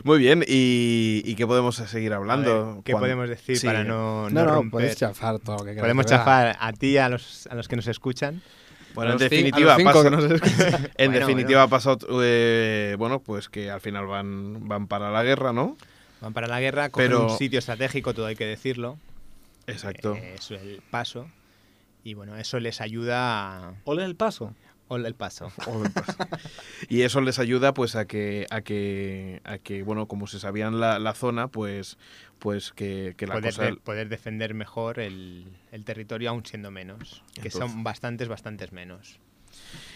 [0.04, 2.74] Muy bien, ¿y, y qué podemos seguir hablando?
[2.74, 3.66] ver, ¿Qué Cuando- podemos decir Sí.
[3.66, 4.70] para no, No, no no, romper?
[4.70, 5.74] puedes chafar todo lo que.
[5.80, 8.42] Podemos chafar a ti, a los, a los que nos escuchan.
[8.94, 14.06] Bueno, en definitiva, pasa- en Bueno, definitiva ha pasado, eh, bueno, pues que al final
[14.06, 15.76] van, van para la guerra, ¿no?
[16.22, 18.96] Van para la guerra, Pero- un sitio estratégico, todo hay que decirlo.
[19.66, 20.14] Exacto.
[20.14, 21.28] Eh, es el paso.
[22.04, 23.74] Y bueno, eso les ayuda a...
[23.84, 24.54] Ole el paso.
[24.88, 25.50] Hola, el paso.
[26.88, 30.78] Y eso les ayuda pues a que a que a que bueno como se sabían
[30.80, 31.98] la, la zona pues
[32.38, 36.70] pues que, que la Poder, cosa de- poder defender mejor el, el territorio aún siendo
[36.70, 37.22] menos.
[37.34, 39.18] Que Entonces- son bastantes, bastantes menos.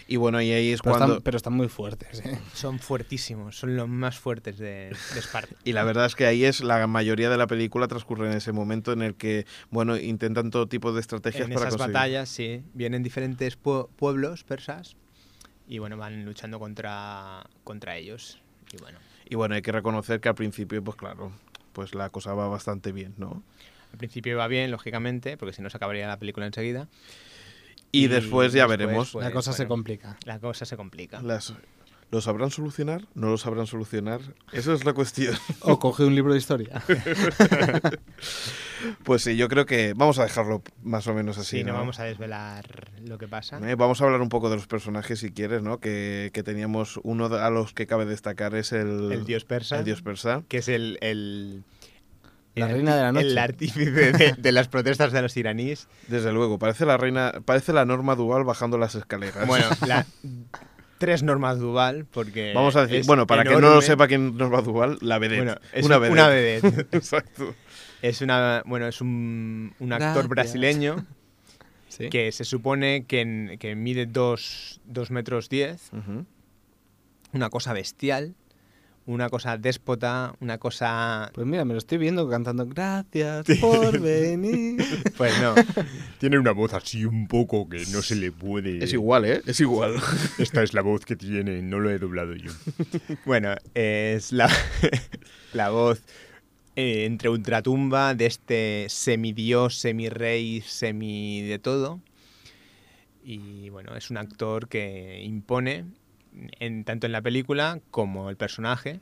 [0.07, 2.39] Y bueno y ahí es Pero, cuando están, pero están muy fuertes, ¿eh?
[2.53, 5.55] Son fuertísimos, son los más fuertes de, de Esparta.
[5.63, 8.51] y la verdad es que ahí es la mayoría de la película transcurre en ese
[8.51, 12.29] momento en el que bueno intentan todo tipo de estrategias En para esas conseguir batallas,
[12.29, 14.95] sí, vienen diferentes pue- pueblos persas
[15.67, 18.39] y bueno, van luchando contra, contra ellos.
[18.73, 21.31] Y bueno, y bueno hay que reconocer que al principio pues claro
[21.73, 23.43] pues la cosa va bastante bien no
[23.93, 26.87] al principio va bien, lógicamente, porque si no se acabaría la película enseguida.
[27.91, 30.17] Y, Y después ya después, veremos pues, la cosa se complica.
[30.25, 31.21] La cosa se complica.
[31.21, 31.53] las
[32.11, 33.07] ¿Lo sabrán solucionar?
[33.15, 34.19] ¿No lo sabrán solucionar?
[34.51, 35.33] Eso es la cuestión.
[35.61, 36.83] O coge un libro de historia.
[39.03, 41.57] Pues sí, yo creo que vamos a dejarlo más o menos así.
[41.59, 41.79] Sí, no ¿no?
[41.79, 43.59] vamos a desvelar lo que pasa.
[43.69, 45.79] Eh, vamos a hablar un poco de los personajes si quieres, ¿no?
[45.79, 49.77] Que, que teníamos uno de- a los que cabe destacar es el, El dios persa,
[49.79, 50.43] el dios persa.
[50.47, 51.63] que es el, el,
[52.55, 53.27] La el reina de la noche.
[53.27, 55.87] el artífice de, de las protestas de los iraníes.
[56.07, 59.47] Desde luego, parece la reina, parece la norma dual bajando las escaleras.
[59.47, 60.05] Bueno, la,
[60.97, 62.51] tres normas Duval, porque.
[62.53, 65.17] vamos a decir, bueno, para que no lo sepa quién nos va a dual, la
[65.17, 65.43] vedette.
[65.45, 66.13] Bueno, es una un- vedette.
[66.13, 66.87] una vedette.
[66.95, 67.55] Exacto.
[68.01, 70.29] Es una, bueno, es un, un actor Gracias.
[70.29, 71.05] brasileño
[71.87, 72.09] ¿Sí?
[72.09, 76.25] que se supone que, en- que mide 2 metros 10, Ujú.
[77.33, 78.35] una cosa bestial,
[79.11, 81.29] una cosa déspota, una cosa...
[81.33, 84.81] Pues mira, me lo estoy viendo cantando Gracias por venir.
[85.17, 85.53] Pues no,
[86.19, 88.83] Tiene una voz así un poco que no se le puede.
[88.83, 89.41] Es igual, ¿eh?
[89.45, 89.95] Es igual.
[90.37, 92.51] Esta es la voz que tiene, no lo he doblado yo.
[93.25, 94.49] bueno, es la,
[95.53, 96.01] la voz
[96.75, 101.99] eh, entre ultratumba de este semidios, semirrey, semi de todo.
[103.23, 105.85] Y bueno, es un actor que impone
[106.59, 108.99] en, tanto en la película como el personaje.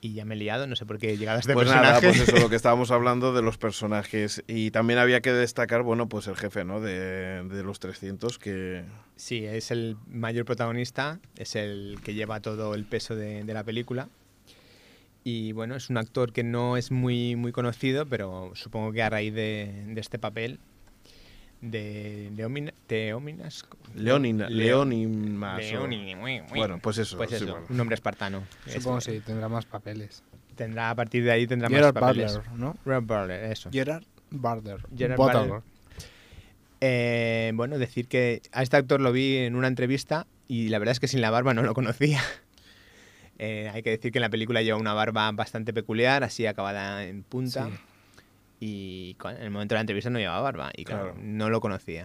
[0.00, 2.00] Y ya me he liado, no sé por qué he llegado a este pues nada,
[2.00, 4.42] pues eso, lo que estábamos hablando de los personajes.
[4.48, 6.80] Y también había que destacar, bueno, pues el jefe, ¿no?
[6.80, 8.84] De, de los 300, que...
[9.14, 13.62] Sí, es el mayor protagonista, es el que lleva todo el peso de, de la
[13.62, 14.08] película.
[15.22, 19.10] Y bueno, es un actor que no es muy, muy conocido, pero supongo que a
[19.10, 20.58] raíz de, de este papel
[21.62, 23.64] de Leomina- Teóminas.
[23.94, 24.48] Leonina.
[26.50, 27.16] Bueno, pues eso.
[27.16, 27.66] Pues sí, eso, bueno.
[27.70, 28.42] un nombre espartano.
[28.66, 30.22] Supongo Es- que sí, tendrá más papeles.
[30.56, 32.36] Tendrá, a partir de ahí tendrá Gerard más papeles.
[32.36, 32.76] Butler, ¿no?
[32.84, 33.70] Gerard Butler, eso.
[33.72, 34.84] Gerard Butler.
[34.94, 35.42] Gerard Butler.
[35.48, 35.62] Butler.
[36.80, 40.92] Eh, bueno, decir que a este actor lo vi en una entrevista y la verdad
[40.92, 42.20] es que sin la barba no lo conocía.
[43.38, 47.04] Eh, hay que decir que en la película lleva una barba bastante peculiar, así acabada
[47.04, 47.66] en punta.
[47.66, 47.72] Sí.
[48.64, 51.18] Y en el momento de la entrevista no llevaba barba y claro, Claro.
[51.20, 52.04] no lo conocía.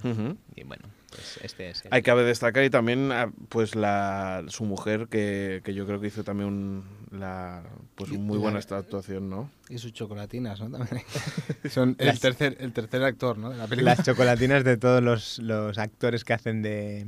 [0.56, 4.66] Y bueno, pues este es el- Hay que destacar y también ah, pues la su
[4.66, 7.62] mujer que, que yo creo que hizo también un, la
[7.94, 9.52] pues Y muy buena esta actuación, ¿no?
[9.70, 10.72] Y sus chocolatinas, ¿no?
[10.76, 11.04] También.
[11.70, 13.52] Son el Las- tercer, el tercer actor, ¿no?
[13.52, 13.94] De la película.
[13.96, 17.06] las chocolatinas de todos los, los actores que hacen de,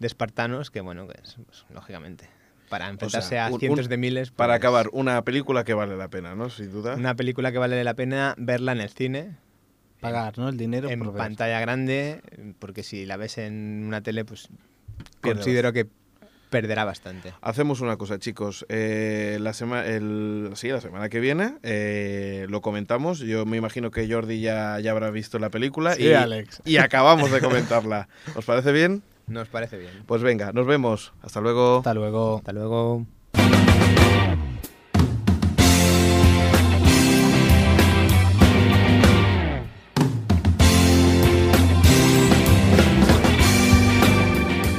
[0.00, 2.28] de espartanos, que bueno, pues, pues, lógicamente,
[2.68, 4.30] para enfrentarse a un- cientos un- de miles.
[4.30, 6.50] Para pues, acabar, una película que vale la pena, ¿no?
[6.50, 6.94] Sin duda.
[6.94, 9.36] Una película que vale la pena verla en el cine,
[10.00, 10.48] Pagar, ¿no?
[10.50, 11.18] El dinero en por ver.
[11.22, 12.20] pantalla grande,
[12.58, 14.48] porque si la ves en una tele, pues
[15.22, 15.86] Pierde considero que
[16.50, 17.32] perderá bastante.
[17.40, 18.64] Hacemos una cosa, chicos.
[18.68, 23.18] Eh, la, sema- el, sí, la semana que viene eh, lo comentamos.
[23.20, 26.60] Yo me imagino que Jordi ya, ya habrá visto la película Sí, y, Alex.
[26.64, 28.08] y acabamos de comentarla.
[28.36, 29.02] ¿Os parece bien?
[29.26, 30.04] Nos parece bien.
[30.06, 31.12] Pues venga, nos vemos.
[31.20, 31.78] Hasta luego.
[31.78, 32.36] Hasta luego.
[32.36, 33.06] Hasta luego.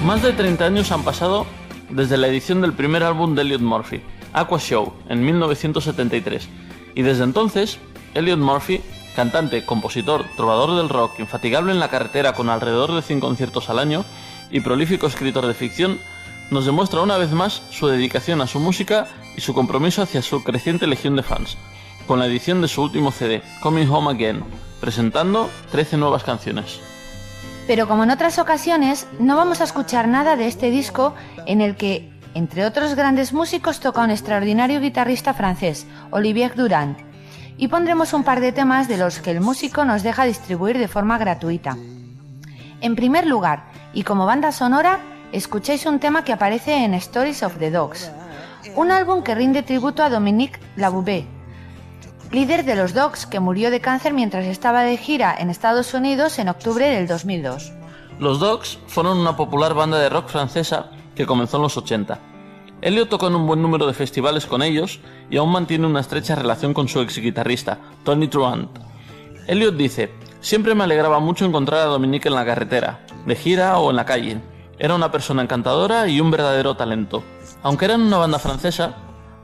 [0.05, 1.45] Más de 30 años han pasado
[1.89, 6.47] desde la edición del primer álbum de Elliot Murphy, Aqua Show, en 1973,
[6.95, 7.77] y desde entonces,
[8.13, 8.81] Elliot Murphy,
[9.17, 13.79] cantante, compositor, trovador del rock, infatigable en la carretera con alrededor de 100 conciertos al
[13.79, 14.05] año
[14.51, 15.99] y prolífico escritor de ficción,
[16.49, 20.43] nos demuestra una vez más su dedicación a su música y su compromiso hacia su
[20.43, 21.57] creciente legión de fans,
[22.07, 24.43] con la edición de su último CD, Coming Home Again,
[24.79, 26.79] presentando 13 nuevas canciones.
[27.67, 31.13] Pero como en otras ocasiones, no vamos a escuchar nada de este disco
[31.45, 36.95] en el que, entre otros grandes músicos, toca un extraordinario guitarrista francés, Olivier Durand,
[37.57, 40.87] y pondremos un par de temas de los que el músico nos deja distribuir de
[40.87, 41.75] forma gratuita.
[42.79, 44.99] En primer lugar, y como banda sonora,
[45.31, 48.11] escucháis un tema que aparece en Stories of the Dogs,
[48.75, 51.25] un álbum que rinde tributo a Dominique Laboubé,
[52.31, 56.39] líder de los Dogs, que murió de cáncer mientras estaba de gira en Estados Unidos
[56.39, 57.71] en octubre del 2002.
[58.19, 62.19] Los Dogs fueron una popular banda de rock francesa que comenzó en los 80.
[62.81, 66.35] Elliot tocó en un buen número de festivales con ellos y aún mantiene una estrecha
[66.35, 68.69] relación con su ex guitarrista, Tony Truant.
[69.47, 73.89] Elliot dice, siempre me alegraba mucho encontrar a Dominique en la carretera, de gira o
[73.89, 74.41] en la calle.
[74.79, 77.23] Era una persona encantadora y un verdadero talento.
[77.63, 78.95] Aunque eran una banda francesa,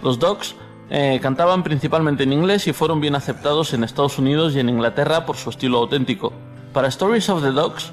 [0.02, 0.56] los Dogs
[0.90, 5.26] eh, cantaban principalmente en inglés y fueron bien aceptados en Estados Unidos y en Inglaterra
[5.26, 6.34] por su estilo auténtico.
[6.72, 7.92] Para Stories of the Dogs,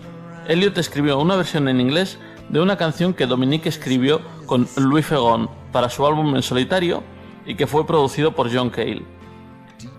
[0.49, 5.49] Elliot escribió una versión en inglés de una canción que Dominique escribió con Louis Fegon
[5.73, 7.03] para su álbum en solitario
[7.47, 9.05] y que fue producido por John Cale.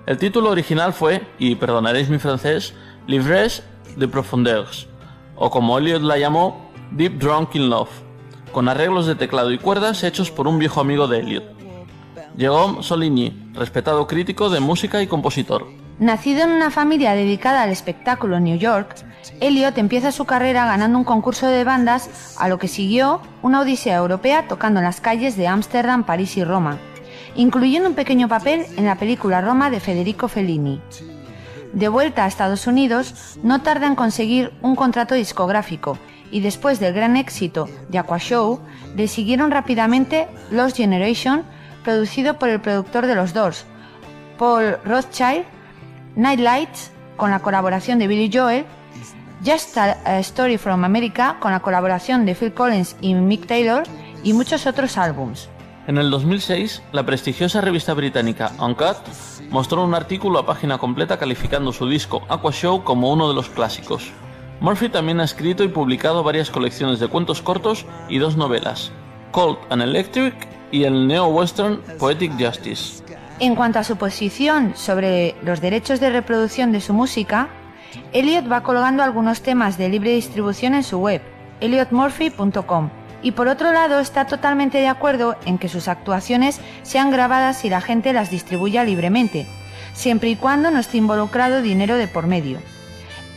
[0.06, 2.74] El título original fue, y perdonaréis mi francés,
[3.08, 3.64] Livres
[3.96, 4.88] de Profondeurs,
[5.36, 7.90] o como Elliot la llamó, Deep Drunk in Love,
[8.52, 11.44] con arreglos de teclado y cuerdas hechos por un viejo amigo de Elliot.
[12.38, 15.68] Jérôme Soligny, respetado crítico de música y compositor.
[16.00, 18.96] Nacido en una familia dedicada al espectáculo en New York,
[19.40, 23.98] Elliot empieza su carrera ganando un concurso de bandas, a lo que siguió una odisea
[23.98, 26.78] europea tocando en las calles de Ámsterdam, París y Roma,
[27.36, 30.82] incluyendo un pequeño papel en la película Roma de Federico Fellini.
[31.74, 35.98] De vuelta a Estados Unidos, no tarda en conseguir un contrato discográfico
[36.30, 38.60] y después del gran éxito de Aqua Show,
[38.96, 41.44] le siguieron rápidamente Lost Generation,
[41.84, 43.66] producido por el productor de los Doors,
[44.38, 45.46] Paul Rothchild,
[46.16, 48.66] Night Lights, con la colaboración de Billy Joel,
[49.46, 53.84] Just a Story from America, con la colaboración de Phil Collins y Mick Taylor,
[54.24, 55.50] y muchos otros álbums.
[55.92, 58.96] En el 2006, la prestigiosa revista británica Uncut
[59.50, 63.50] mostró un artículo a página completa calificando su disco Aqua Show como uno de los
[63.50, 64.10] clásicos.
[64.62, 68.94] Murphy también ha escrito y publicado varias colecciones de cuentos cortos y dos novelas,
[69.32, 70.34] Cold and Electric
[70.72, 73.04] y el neo-western Poetic Justice.
[73.42, 77.50] En cuanto a su posición sobre los derechos de reproducción de su música,
[78.14, 81.22] Elliot va colgando algunos temas de libre distribución en su web,
[81.60, 82.90] elliotmurphy.com,
[83.22, 87.70] y por otro lado está totalmente de acuerdo en que sus actuaciones sean grabadas y
[87.70, 89.48] la gente las distribuya libremente,
[89.94, 92.60] siempre y cuando no esté involucrado dinero de por medio.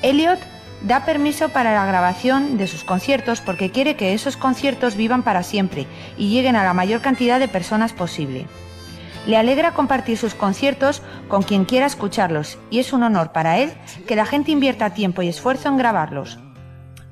[0.03, 0.39] Elliot
[0.83, 5.43] da permiso para la grabación de sus conciertos porque quiere que esos conciertos vivan para
[5.43, 5.87] siempre
[6.19, 8.47] y lleguen a la mayor cantidad de personas posible.
[9.27, 13.73] Le alegra compartir sus conciertos con quien quiera escucharlos y es un honor para él
[14.07, 16.39] que la gente invierta tiempo y esfuerzo en grabarlos.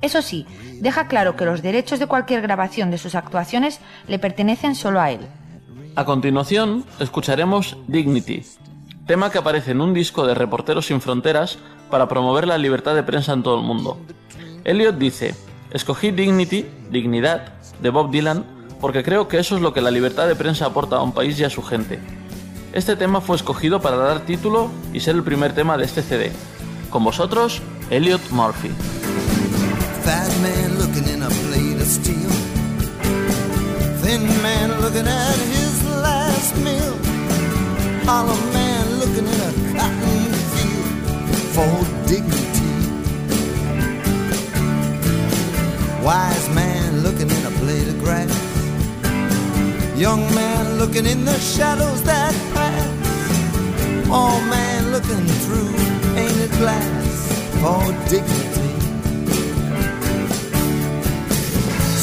[0.03, 0.45] Eso sí,
[0.81, 5.11] deja claro que los derechos de cualquier grabación de sus actuaciones le pertenecen solo a
[5.11, 5.21] él.
[5.95, 8.43] A continuación, escucharemos Dignity,
[9.07, 11.57] tema que aparece en un disco de Reporteros Sin Fronteras
[11.89, 13.97] para promover la libertad de prensa en todo el mundo.
[14.65, 15.35] Elliot dice,
[15.71, 18.43] escogí Dignity, dignidad, de Bob Dylan,
[18.81, 21.39] porque creo que eso es lo que la libertad de prensa aporta a un país
[21.39, 21.99] y a su gente.
[22.73, 26.33] Este tema fue escogido para dar título y ser el primer tema de este CD.
[26.89, 28.71] Con vosotros, Elliot Murphy.
[30.03, 32.29] Fat man looking in a plate of steel.
[34.03, 36.97] Thin man looking at his last meal.
[38.03, 40.91] Hollow man looking in a cotton field
[41.55, 41.73] for
[42.05, 42.73] dignity.
[46.03, 48.33] Wise man looking in a blade of grass.
[49.95, 52.89] Young man looking in the shadows that pass.
[54.11, 55.71] Old man looking through
[56.13, 57.07] painted glass
[57.61, 58.62] for dignity.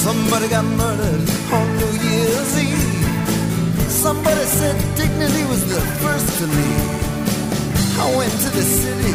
[0.01, 3.91] Somebody got murdered on New Year's Eve.
[3.91, 8.01] Somebody said dignity was the first to leave.
[8.01, 9.13] I went to the city,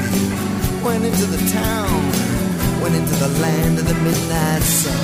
[0.86, 1.90] went into the town,
[2.84, 5.02] went into the land of the midnight sun.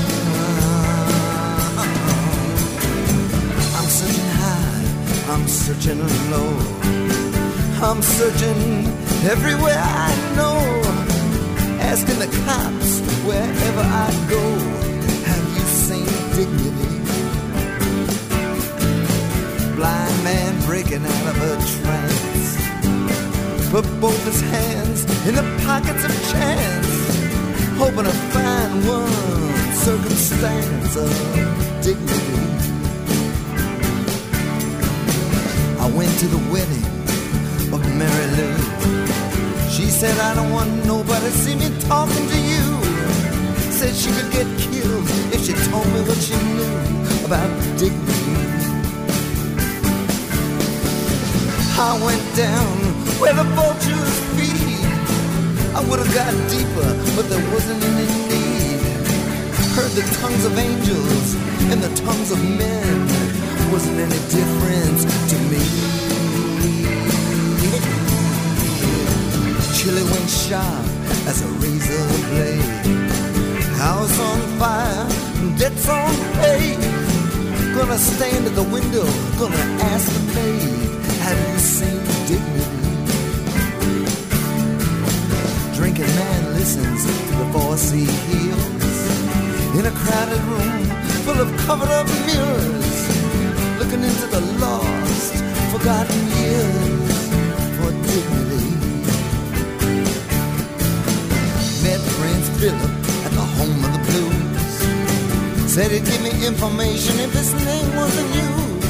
[3.78, 6.54] I'm searching high, I'm searching low.
[7.82, 8.86] I'm searching
[9.26, 10.62] everywhere I know,
[11.82, 14.81] asking the cops wherever I go.
[16.36, 16.96] Dignity?
[19.76, 23.72] Blind man breaking out of a trance.
[23.72, 26.88] Put both his hands in the pockets of chance.
[27.78, 31.10] Hoping to find one circumstance of
[31.82, 32.41] dignity.
[35.80, 36.86] I went to the wedding
[37.74, 38.56] of Mary Lou.
[39.70, 42.71] She said, I don't want nobody to see me talking to you.
[43.82, 47.50] Said she could get killed if she told me what she knew about
[47.82, 48.38] dignity.
[51.82, 52.78] I went down
[53.17, 54.86] where the vultures feed.
[55.74, 58.82] I would have got deeper, but there wasn't any need.
[59.74, 61.34] Heard the tongues of angels
[61.74, 63.08] and the tongues of men.
[63.72, 65.63] Wasn't any difference to me.
[69.74, 70.86] Chili went sharp
[71.26, 73.11] as a razor blade.
[73.82, 75.08] House on fire,
[75.58, 76.78] debts on paid.
[77.74, 79.08] Gonna stand at the window,
[79.39, 81.98] gonna ask the maid, have you seen
[82.30, 82.91] dignity?
[85.74, 89.00] Drinking man listens to the voice he hears.
[89.80, 90.86] In a crowded room
[91.26, 93.00] full of covered up mirrors,
[93.80, 95.34] looking into the lost,
[95.74, 97.17] forgotten years
[97.78, 98.78] for dignity.
[101.82, 103.01] Met Prince Philip
[105.72, 108.84] Said he'd give me information if his name wasn't used.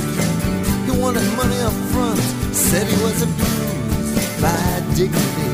[0.89, 2.17] He wanted money up front,
[2.55, 4.57] said he was abused by
[4.97, 5.51] dignity.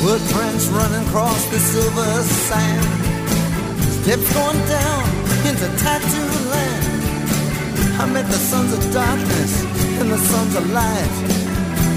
[0.00, 2.10] With Prince running across the silver
[2.48, 2.88] sand,
[4.00, 5.04] steps going down
[5.44, 8.00] into tattoo land.
[8.00, 9.64] I met the sons of darkness
[10.00, 11.14] and the sons of light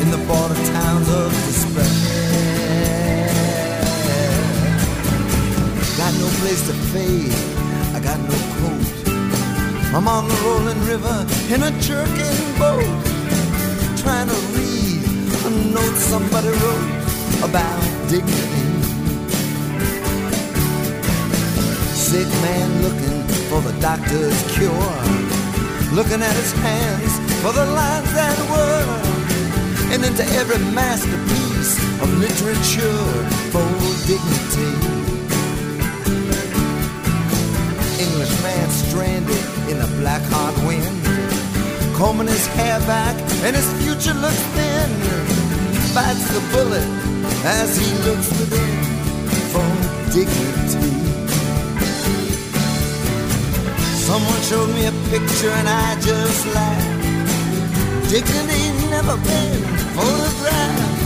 [0.04, 1.55] in the border towns of
[6.92, 7.34] fade,
[7.96, 8.96] I got no coat.
[9.96, 11.18] I'm on the rolling river
[11.54, 12.84] in a jerking boat,
[13.98, 15.04] trying to read
[15.48, 16.92] a note somebody wrote
[17.48, 18.66] about dignity.
[21.94, 24.96] Sick man looking for the doctor's cure,
[25.94, 29.16] looking at his hands for the lines that were
[29.94, 33.06] and into every masterpiece of literature
[33.52, 33.64] for
[34.08, 34.95] dignity.
[38.96, 40.88] Stranded in a black hot wind,
[41.98, 44.90] combing his hair back and his future looks thin.
[45.94, 46.88] Bites the bullet
[47.44, 48.76] as he looks within
[49.52, 49.68] for
[50.16, 50.96] dignity.
[54.08, 58.10] Someone showed me a picture and I just laughed.
[58.10, 58.64] Dignity
[58.96, 59.60] never been
[59.92, 61.04] photographed.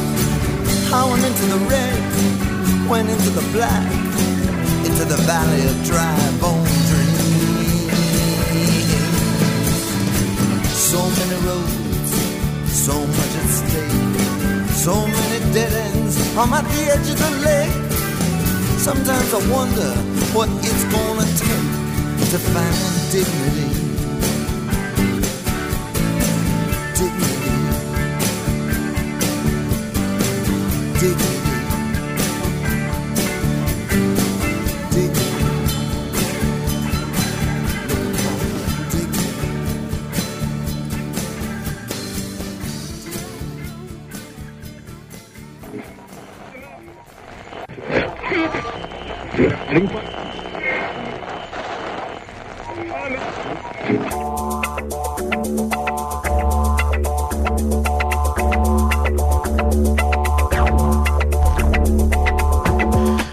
[0.94, 2.00] I went into the red,
[2.88, 3.90] went into the black,
[4.86, 6.69] into the valley of dry bone
[10.90, 12.14] So many roads,
[12.74, 16.18] so much at stake, so many dead ends.
[16.36, 17.92] I'm at the edge of the lake.
[18.80, 19.92] Sometimes I wonder
[20.34, 21.70] what it's gonna take
[22.32, 22.76] to find
[23.12, 23.70] dignity.
[26.98, 27.50] Dignity.
[31.00, 31.39] Dignity.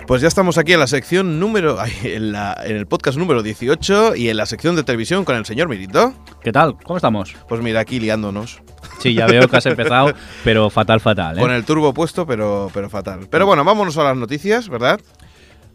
[0.06, 1.80] Pues ya estamos aquí en la sección número.
[1.80, 5.34] ay, En, la- en el podcast número 18 y en la sección de televisión con
[5.36, 6.14] el señor Mirito.
[6.42, 6.76] ¿Qué tal?
[6.84, 7.34] ¿Cómo estamos?
[7.48, 8.60] Pues mira, aquí liándonos.
[9.00, 10.12] Sí, ya veo que has empezado,
[10.44, 11.36] pero fatal, fatal.
[11.36, 11.40] ¿eh?
[11.40, 13.26] Con el turbo puesto, pero, pero fatal.
[13.28, 15.00] Pero bueno, vámonos a las noticias, ¿verdad?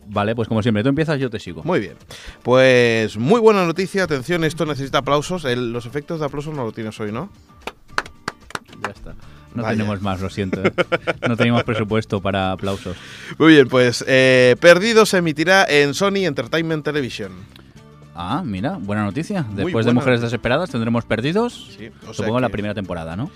[0.07, 1.63] Vale, pues como siempre, tú empiezas, yo te sigo.
[1.63, 1.93] Muy bien.
[2.43, 4.03] Pues muy buena noticia.
[4.03, 5.45] Atención, esto necesita aplausos.
[5.45, 7.29] El- los efectos de aplausos no lo tienes hoy, ¿no?
[8.85, 9.13] Ya está.
[9.53, 9.77] No Vaya.
[9.77, 10.63] tenemos más, lo siento.
[10.63, 10.71] ¿eh?
[11.27, 12.95] No tenemos presupuesto para aplausos.
[13.37, 17.31] Muy bien, pues eh, Perdido se emitirá en Sony Entertainment Television.
[18.15, 19.45] Ah, mira, buena noticia.
[19.53, 20.27] Después buena de Mujeres noticia.
[20.37, 21.69] Desesperadas tendremos Perdidos.
[21.77, 23.29] Sí, o sea Supongo la primera temporada, ¿no?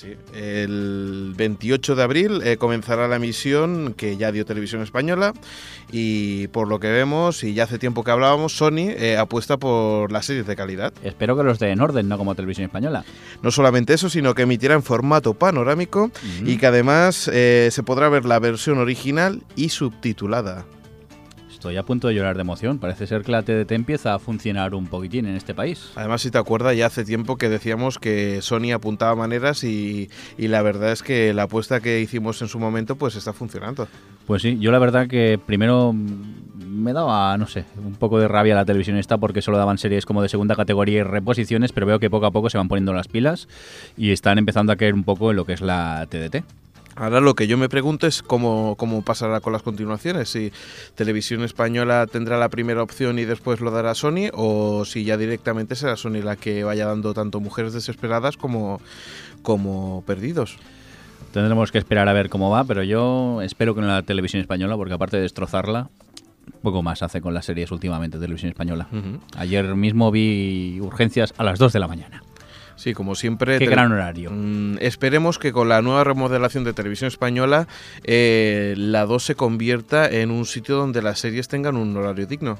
[0.00, 5.34] Sí, el 28 de abril eh, comenzará la emisión que ya dio Televisión Española
[5.92, 10.10] y por lo que vemos, y ya hace tiempo que hablábamos, Sony eh, apuesta por
[10.10, 10.94] las series de calidad.
[11.04, 13.04] Espero que los den en orden, no como Televisión Española.
[13.42, 16.10] No solamente eso, sino que emitirá en formato panorámico
[16.46, 20.64] y que además eh, se podrá ver la versión original y subtitulada.
[21.60, 22.78] Estoy a punto de llorar de emoción.
[22.78, 25.92] Parece ser que la TDT empieza a funcionar un poquitín en este país.
[25.94, 30.08] Además, si te acuerdas, ya hace tiempo que decíamos que Sony apuntaba maneras y,
[30.38, 33.88] y la verdad es que la apuesta que hicimos en su momento pues está funcionando.
[34.26, 38.54] Pues sí, yo la verdad que primero me daba, no sé, un poco de rabia
[38.54, 41.98] la televisión esta porque solo daban series como de segunda categoría y reposiciones, pero veo
[41.98, 43.48] que poco a poco se van poniendo las pilas
[43.98, 46.42] y están empezando a caer un poco en lo que es la TDT.
[47.00, 50.52] Ahora lo que yo me pregunto es cómo, cómo pasará con las continuaciones, si
[50.94, 55.76] Televisión Española tendrá la primera opción y después lo dará Sony o si ya directamente
[55.76, 58.82] será Sony la que vaya dando tanto Mujeres Desesperadas como,
[59.40, 60.58] como Perdidos.
[61.32, 64.76] Tendremos que esperar a ver cómo va, pero yo espero que en la televisión española,
[64.76, 65.88] porque aparte de destrozarla,
[66.60, 68.88] poco más hace con las series últimamente televisión española.
[69.38, 72.22] Ayer mismo vi urgencias a las 2 de la mañana.
[72.80, 73.58] Sí, como siempre.
[73.58, 74.30] Qué gran horario.
[74.32, 77.68] Mm, esperemos que con la nueva remodelación de Televisión Española,
[78.04, 82.58] eh, la 2 se convierta en un sitio donde las series tengan un horario digno.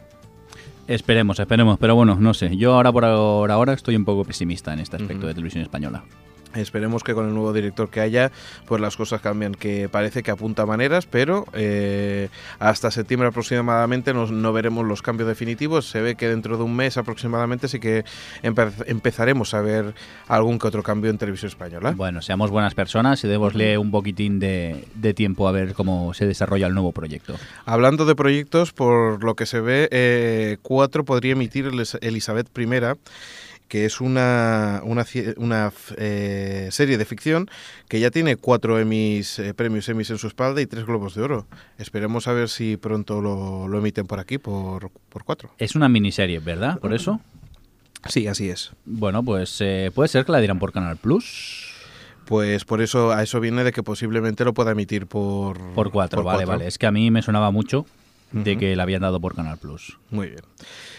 [0.88, 2.54] Esperemos, esperemos, pero bueno, no sé.
[2.54, 6.04] Yo ahora por ahora, ahora estoy un poco pesimista en este aspecto de televisión española.
[6.54, 8.32] Esperemos que con el nuevo director que haya,
[8.66, 12.28] pues las cosas cambian, que parece que apunta maneras, pero eh,
[12.58, 15.88] hasta septiembre aproximadamente nos- no veremos los cambios definitivos.
[15.88, 18.04] Se ve que dentro de un mes aproximadamente sí que
[18.42, 19.94] empe- empezaremos a ver
[20.28, 21.92] algún que otro cambio en televisión española.
[21.96, 26.26] Bueno, seamos buenas personas y démosle un poquitín de, de tiempo a ver cómo se
[26.26, 27.36] desarrolla el nuevo proyecto.
[27.64, 31.70] Hablando de proyectos, por lo que se ve, eh, 4 podría emitir
[32.00, 32.66] Elizabeth I,
[33.70, 35.06] que es una, una,
[35.36, 37.48] una, eh, serie de ficción
[37.88, 41.22] que ya tiene cuatro Emmys, eh, premios Emmys en su espalda y tres Globos de
[41.22, 41.46] Oro.
[41.78, 45.52] Esperemos a ver si pronto lo, lo emiten por aquí, por, por 4.
[45.56, 46.80] Es una miniserie, ¿verdad?
[46.80, 47.20] Por eso.
[48.08, 48.72] Sí, así es.
[48.84, 51.72] Bueno, pues eh, puede ser que la dieran por Canal Plus.
[52.24, 55.58] Pues por eso, a eso viene de que posiblemente lo pueda emitir por...
[55.74, 56.48] Por 4, por vale, cuatro.
[56.48, 56.66] vale.
[56.66, 57.86] Es que a mí me sonaba mucho
[58.32, 59.98] de que la habían dado por Canal Plus.
[60.10, 60.42] Muy bien.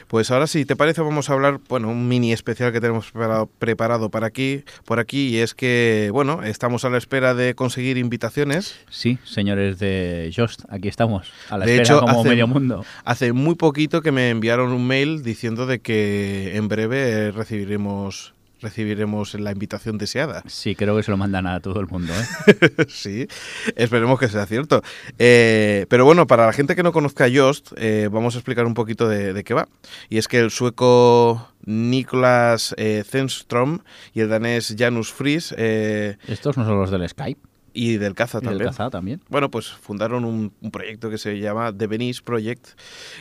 [0.07, 1.01] Pues ahora sí, ¿te parece?
[1.01, 5.29] Vamos a hablar, bueno, un mini especial que tenemos preparado, preparado para aquí, por aquí,
[5.29, 8.75] y es que, bueno, estamos a la espera de conseguir invitaciones.
[8.89, 12.85] Sí, señores de Just, aquí estamos, a la de espera hecho, como hace, medio mundo.
[13.05, 18.33] hace muy poquito que me enviaron un mail diciendo de que en breve eh, recibiremos
[18.61, 20.43] recibiremos la invitación deseada.
[20.47, 22.13] Sí, creo que se lo mandan a todo el mundo.
[22.13, 22.85] ¿eh?
[22.87, 23.27] sí,
[23.75, 24.81] esperemos que sea cierto.
[25.19, 28.65] Eh, pero bueno, para la gente que no conozca a Jost, eh, vamos a explicar
[28.65, 29.67] un poquito de, de qué va.
[30.09, 33.81] Y es que el sueco Niklas Zenström
[34.13, 37.50] y el danés Janus Fries Estos no son los del Skype.
[37.73, 38.69] Y del Caza del también.
[38.69, 39.21] Caza también.
[39.29, 42.69] Bueno, pues fundaron un, un proyecto que se llama The Venice Project,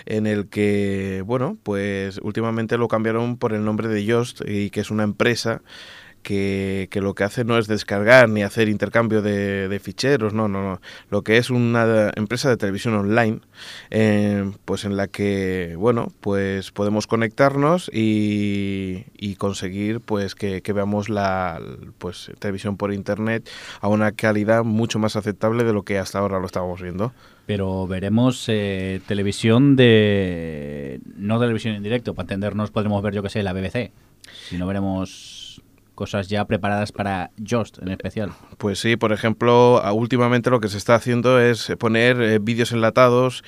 [0.06, 4.80] en el que, bueno, pues últimamente lo cambiaron por el nombre de Yoast y que
[4.80, 5.62] es una empresa
[6.22, 10.62] que, que lo que hace no es descargar ni hacer intercambio de, ficheros, no, no,
[10.62, 10.80] no.
[11.10, 13.40] Lo que es una empresa de televisión online,
[13.90, 19.04] eh, pues en la que, bueno, pues podemos conectarnos y,
[19.38, 21.60] conseguir pues que, que veamos la
[21.98, 23.48] pues televisión por internet
[23.80, 27.12] a una calidad mucho más aceptable de lo que hasta ahora lo estábamos viendo.
[27.46, 31.00] Pero veremos eh, televisión de...
[31.16, 33.90] No televisión en directo, para entendernos podremos ver, yo que sé, la BBC.
[34.48, 35.39] Si no veremos
[36.00, 38.30] cosas ya preparadas para Just en especial.
[38.56, 43.44] Pues sí, por ejemplo, últimamente lo que se está haciendo es poner eh, vídeos enlatados,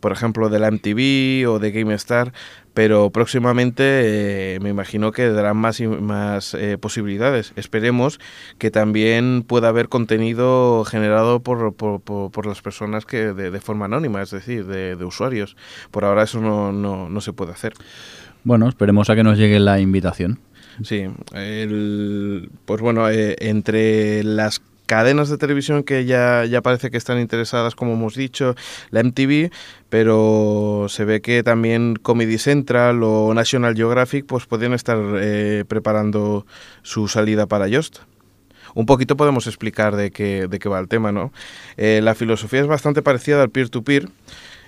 [0.00, 2.32] por ejemplo, de la MTV o de GameStar,
[2.74, 3.84] pero próximamente
[4.56, 7.52] eh, me imagino que darán más y más eh, posibilidades.
[7.54, 8.18] Esperemos
[8.58, 13.60] que también pueda haber contenido generado por, por, por- por las personas que de, de
[13.60, 15.56] forma anónima, es decir, de, de usuarios.
[15.92, 17.74] Por ahora eso no, no, no se puede hacer.
[18.42, 20.40] Bueno, esperemos a que nos llegue la invitación.
[20.82, 21.06] Sí,
[22.64, 27.74] pues bueno, eh, entre las cadenas de televisión que ya, ya parece que están interesadas,
[27.74, 28.54] como hemos dicho,
[28.90, 29.50] la MTV,
[29.88, 36.46] pero se ve que también Comedy Central o National Geographic pues podrían estar eh, preparando
[36.82, 38.00] su salida para Just.
[38.74, 41.32] Un poquito podemos explicar de qué, de qué va el tema, ¿no?
[41.76, 44.08] Eh, la filosofía es bastante parecida al peer-to-peer,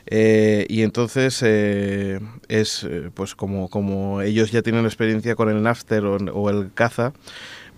[0.06, 5.62] eh, y entonces eh, es eh, pues como, como ellos ya tienen experiencia con el
[5.62, 7.12] Napster o, el caza,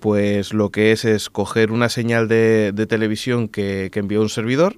[0.01, 4.77] pues lo que es es coger una señal de, televisión que, envió un servidor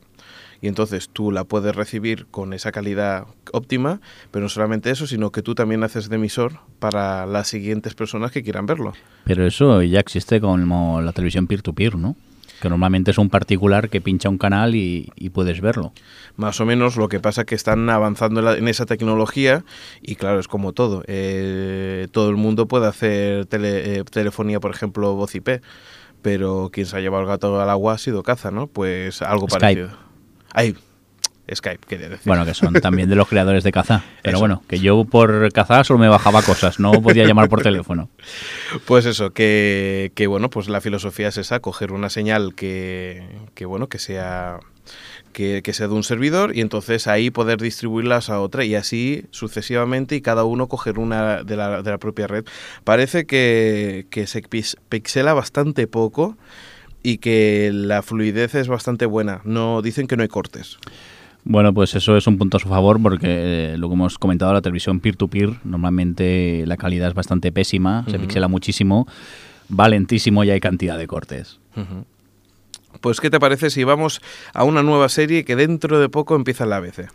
[0.61, 5.31] y entonces tú la puedes recibir con esa calidad óptima, pero no solamente eso, sino
[5.31, 8.93] que tú también haces de emisor para las siguientes personas que quieran verlo.
[9.25, 12.17] Pero eso ya existe como la televisión peer-to-peer, ¿no?
[12.61, 15.93] Que normalmente es un particular que pincha un canal y, y puedes verlo.
[16.37, 19.65] Más o menos lo que pasa es que están avanzando en, la- en esa tecnología
[20.03, 21.03] y claro, es como todo.
[21.07, 25.61] Eh, todo el mundo puede hacer tele- eh, telefonía, por ejemplo, voz IP,
[26.23, 28.67] pero quien se ha llevado el gato al agua ha sido caza, ¿no?
[28.67, 29.61] Pues algo Skype.
[29.61, 29.91] parecido.
[30.53, 30.75] Ay,
[31.55, 32.27] Skype, quería decir.
[32.27, 34.03] Bueno, que son también de los creadores de Caza.
[34.23, 34.41] Pero Eso.
[34.41, 38.09] bueno, que yo por Caza solo me bajaba cosas, no podía llamar por teléfono.
[38.87, 43.23] Pues eso, que, que, bueno, pues la filosofía es esa, coger una señal que,
[43.55, 44.59] que bueno, que sea
[45.33, 49.25] que, que sea de un servidor y entonces ahí poder distribuirlas a otra y así
[49.31, 52.45] sucesivamente y cada uno coger una de la, de la propia red.
[52.85, 56.37] Parece que, que se pix- pixela bastante poco
[57.03, 59.41] y que la fluidez es bastante buena.
[59.45, 60.79] No dicen que no hay cortes.
[61.51, 64.53] Bueno, pues eso es un punto a su favor porque eh, lo que hemos comentado,
[64.53, 69.09] la televisión peer-to-peer, normalmente la calidad es bastante pésima, se pixela muchísimo,
[69.69, 71.59] va lentísimo y hay cantidad de cortes.
[73.01, 74.21] Pues, ¿qué te parece si vamos
[74.53, 77.09] a una nueva serie que dentro de poco empieza en la ABC?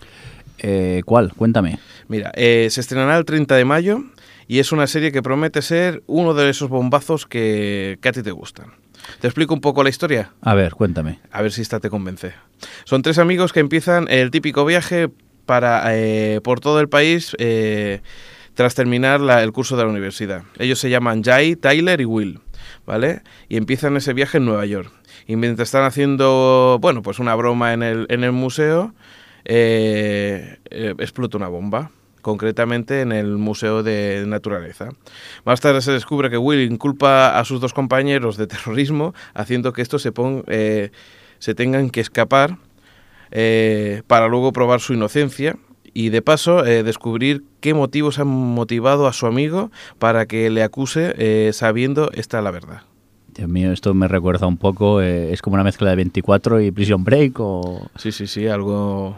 [0.58, 1.32] Eh, ¿Cuál?
[1.34, 1.78] Cuéntame.
[2.08, 4.04] Mira, eh, se estrenará el 30 de mayo
[4.48, 8.24] y es una serie que promete ser uno de esos bombazos que, que a ti
[8.24, 8.72] te gustan.
[9.20, 10.32] ¿Te explico un poco la historia?
[10.41, 11.20] A ver, cuéntame.
[11.32, 12.34] A ver si esta te convence.
[12.86, 15.10] Son tres amigos que empiezan el típico viaje
[15.45, 18.01] para eh, por todo el país eh,
[18.54, 20.43] tras terminar la- el curso de la universidad.
[20.60, 22.39] Ellos se llaman Jay, Tyler y Will,
[22.86, 23.22] ¿vale?
[23.49, 24.91] Y empiezan ese viaje en Nueva York.
[25.28, 28.93] Y mientras están haciendo, bueno, pues una broma en el, en el museo,
[29.45, 31.91] eh, eh, explota una bomba
[32.24, 34.89] concretamente en el Museo de Naturaleza.
[35.45, 39.84] Más tarde se descubre que Will inculpa a sus dos compañeros de terrorismo, haciendo que
[39.84, 40.89] estos se, pon- eh,
[41.38, 42.57] se tengan que escapar
[43.30, 45.57] eh, para luego probar su inocencia
[45.93, 49.69] y de paso eh, descubrir qué motivos han motivado a su amigo
[49.99, 52.82] para que le acuse sabiendo esta la verdad.
[53.36, 57.03] Dios mío, esto me recuerda un poco, es como una mezcla de 24 y Prison
[57.03, 57.89] Break o...
[57.95, 59.17] Sí, sí, sí, algo...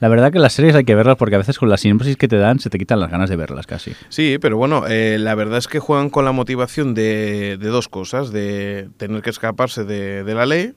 [0.00, 2.28] La verdad que las series hay que verlas porque a veces con la sinopsis que
[2.28, 3.92] te dan se te quitan las ganas de verlas casi.
[4.08, 7.88] Sí, pero bueno, eh, la verdad es que juegan con la motivación de, de dos
[7.88, 10.74] cosas, de tener que escaparse de, de la ley,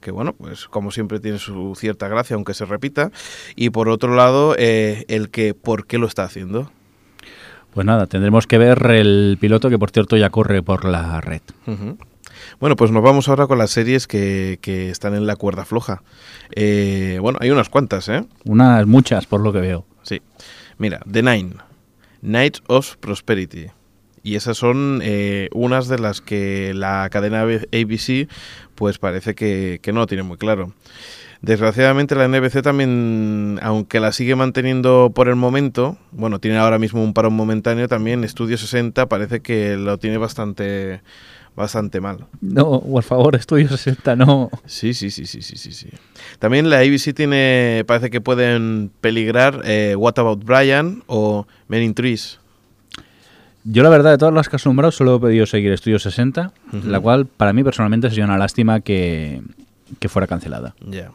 [0.00, 3.10] que bueno, pues como siempre tiene su cierta gracia, aunque se repita,
[3.54, 6.70] y por otro lado, eh, el que por qué lo está haciendo.
[7.72, 11.42] Pues nada, tendremos que ver el piloto que por cierto ya corre por la red.
[12.60, 16.02] Bueno, pues nos vamos ahora con las series que, que están en la cuerda floja.
[16.54, 18.24] Eh, bueno, hay unas cuantas, ¿eh?
[18.44, 19.84] Unas muchas por lo que veo.
[20.02, 20.22] Sí.
[20.78, 21.54] Mira, The Nine,
[22.22, 23.66] Night of Prosperity.
[24.22, 28.28] Y esas son eh, unas de las que la cadena ABC
[28.74, 30.72] pues parece que, que no lo tiene muy claro.
[31.42, 37.02] Desgraciadamente la NBC también, aunque la sigue manteniendo por el momento, bueno, tiene ahora mismo
[37.02, 41.02] un parón momentáneo también, Estudio 60 parece que lo tiene bastante
[41.56, 42.26] bastante mal.
[42.40, 44.50] No, por favor, Estudio 60, no.
[44.66, 45.88] Sí, sí, sí, sí, sí, sí, sí.
[46.38, 51.94] También la ABC tiene, parece que pueden peligrar eh, What About Brian o Men in
[51.94, 52.38] Trees.
[53.64, 56.52] Yo la verdad de todas las que has nombrado solo he pedido seguir Estudio 60,
[56.72, 56.88] Ujú.
[56.88, 59.42] la cual para mí personalmente sería una lástima que,
[59.98, 60.76] que fuera cancelada.
[60.88, 61.10] Ya.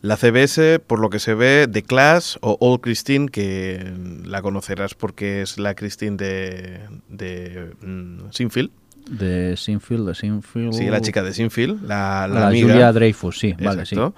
[0.00, 3.92] La CBS, por lo que se ve, The Clash o Old Christine, que
[4.24, 6.80] la conocerás porque es la Christine de,
[7.10, 8.70] de mm, Sinfield.
[9.08, 10.72] De Sinfield, de Sinfield.
[10.72, 12.68] Sí, la chica de Sinfield, la, la La amiga.
[12.68, 13.94] Julia Dreyfus, sí, vale, sí.
[13.94, 14.14] Exacto.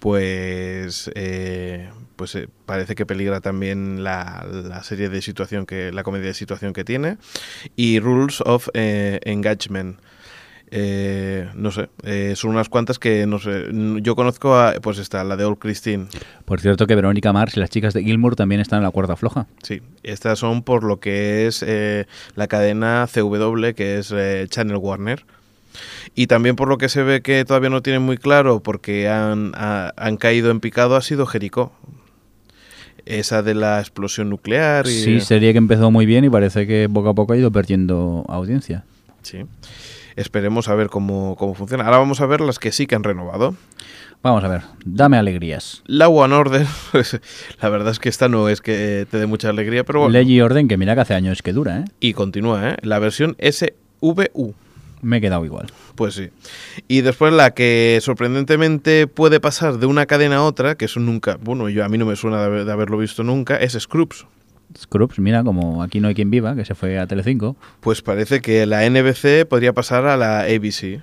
[0.00, 6.02] Pues, eh, pues eh, parece que peligra también la, la serie de situación que la
[6.02, 7.16] comedia de situación que tiene
[7.76, 9.98] y Rules of eh, Engagement.
[10.78, 13.64] Eh, no sé, eh, son unas cuantas que no sé.
[14.02, 16.04] Yo conozco a, pues está la de Old Christine.
[16.44, 19.16] Por cierto que Verónica Mars y las chicas de Gilmour también están en la cuerda
[19.16, 19.46] floja.
[19.62, 22.04] Sí, estas son por lo que es eh,
[22.34, 25.24] la cadena CW, que es eh, Channel Warner.
[26.14, 29.52] Y también por lo que se ve que todavía no tienen muy claro, porque han,
[29.54, 31.72] ha- han caído en picado, ha sido Jericó.
[33.06, 34.86] Esa de la explosión nuclear.
[34.86, 37.50] Y, Sí, serie que empezó muy bien y parece que poco a poco ha ido
[37.52, 38.84] perdiendo audiencia.
[39.22, 39.38] Sí.
[40.16, 41.84] Esperemos a ver cómo, cómo funciona.
[41.84, 43.54] Ahora vamos a ver las que sí que han renovado.
[44.22, 45.82] Vamos a ver, dame alegrías.
[45.86, 47.20] La One Order, pues,
[47.60, 50.12] la verdad es que esta no es que te dé mucha alegría, pero bueno.
[50.14, 51.84] Ley y orden, que mira que hace años que dura, ¿eh?
[52.00, 52.76] Y continúa, ¿eh?
[52.82, 54.54] La versión SVU.
[55.02, 55.66] Me he quedado igual.
[55.94, 56.30] Pues sí.
[56.88, 61.36] Y después la que sorprendentemente puede pasar de una cadena a otra, que eso nunca,
[61.40, 64.26] bueno, yo a mí no me suena de, haber- de haberlo visto nunca, es Scrubs.
[64.76, 67.56] Scrubs, mira, como aquí no hay quien viva, que se fue a Telecinco.
[67.80, 71.00] Pues parece que la NBC podría pasar a la ABC.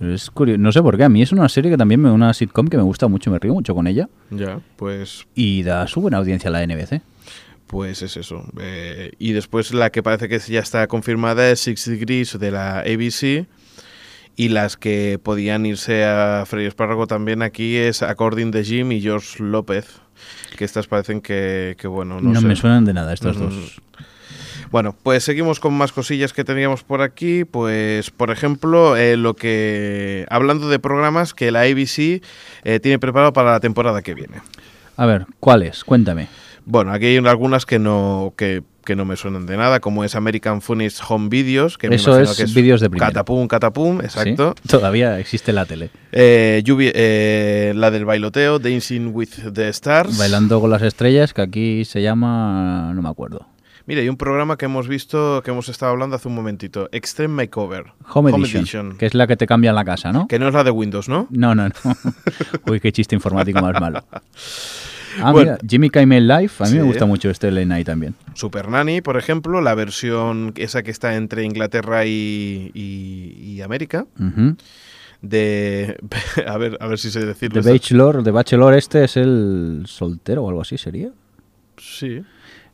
[0.00, 0.58] Es curioso.
[0.58, 1.04] No sé por qué.
[1.04, 3.38] A mí es una serie que también me una sitcom que me gusta mucho, me
[3.38, 4.08] río mucho con ella.
[4.30, 7.02] Ya, pues Y da su buena audiencia a la NBC.
[7.66, 8.44] Pues es eso.
[8.58, 12.80] Eh, y después la que parece que ya está confirmada es Six Degrees de la
[12.80, 13.46] ABC.
[14.36, 19.02] Y las que podían irse a Freddy Espárrago también aquí es According the Jim y
[19.02, 20.00] George López.
[20.56, 22.46] Que estas parecen que, que bueno, no, No, sé.
[22.46, 23.40] me suenan de nada estos Mm.
[23.40, 23.80] dos.
[24.70, 27.44] Bueno, pues seguimos con más cosillas que teníamos por aquí.
[27.44, 30.26] Pues, por ejemplo, eh, lo que.
[30.30, 32.22] Hablando de programas que la ABC
[32.62, 34.36] eh, tiene preparado para la temporada que viene.
[34.96, 35.82] A ver, ¿cuáles?
[35.82, 36.28] Cuéntame.
[36.70, 40.14] Bueno, aquí hay algunas que no, que, que no me suenan de nada, como es
[40.14, 43.08] American Funniest Home Videos, que me Eso imagino es que es vídeos de primera.
[43.08, 44.54] Catapum, catapum, exacto.
[44.62, 44.68] ¿Sí?
[44.68, 45.90] Todavía existe la tele.
[46.12, 50.16] Eh, Lluvi- eh, la del bailoteo, Dancing with the Stars.
[50.16, 52.92] Bailando con las estrellas, que aquí se llama...
[52.94, 53.46] no me acuerdo.
[53.86, 57.34] Mira, hay un programa que hemos visto, que hemos estado hablando hace un momentito, Extreme
[57.34, 57.86] Makeover.
[58.14, 60.28] Home, Edition, que es la que te cambia la casa, ¿no?
[60.28, 61.26] Que no es la de Windows, ¿no?
[61.30, 61.74] No, no, no.
[62.70, 64.04] Uy, qué chiste informático más malo.
[65.22, 65.52] Ah, Bueno.
[65.52, 66.50] mira, Jimmy Kimmel Live.
[66.58, 66.76] A mí Sí.
[66.76, 68.14] me gusta mucho este Late Night también.
[68.34, 74.06] Super Nanny, por ejemplo, la versión esa que está entre Inglaterra y, y- y América.
[75.22, 75.98] De.
[76.46, 77.60] A ver, a ver si sé decirlo.
[77.62, 81.10] The Bachelor, The Bachelor este es el soltero o algo así, ¿sería?
[81.76, 82.22] Sí.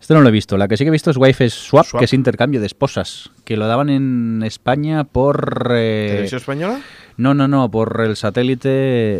[0.00, 0.56] Este no lo he visto.
[0.56, 1.98] La que sí que he visto es Wife Swap, Swap.
[2.00, 3.30] que es intercambio de esposas.
[3.44, 5.68] Que lo daban en España por...
[5.72, 6.80] eh, ¿Televisión española?
[7.16, 8.68] No, no, no, por el satélite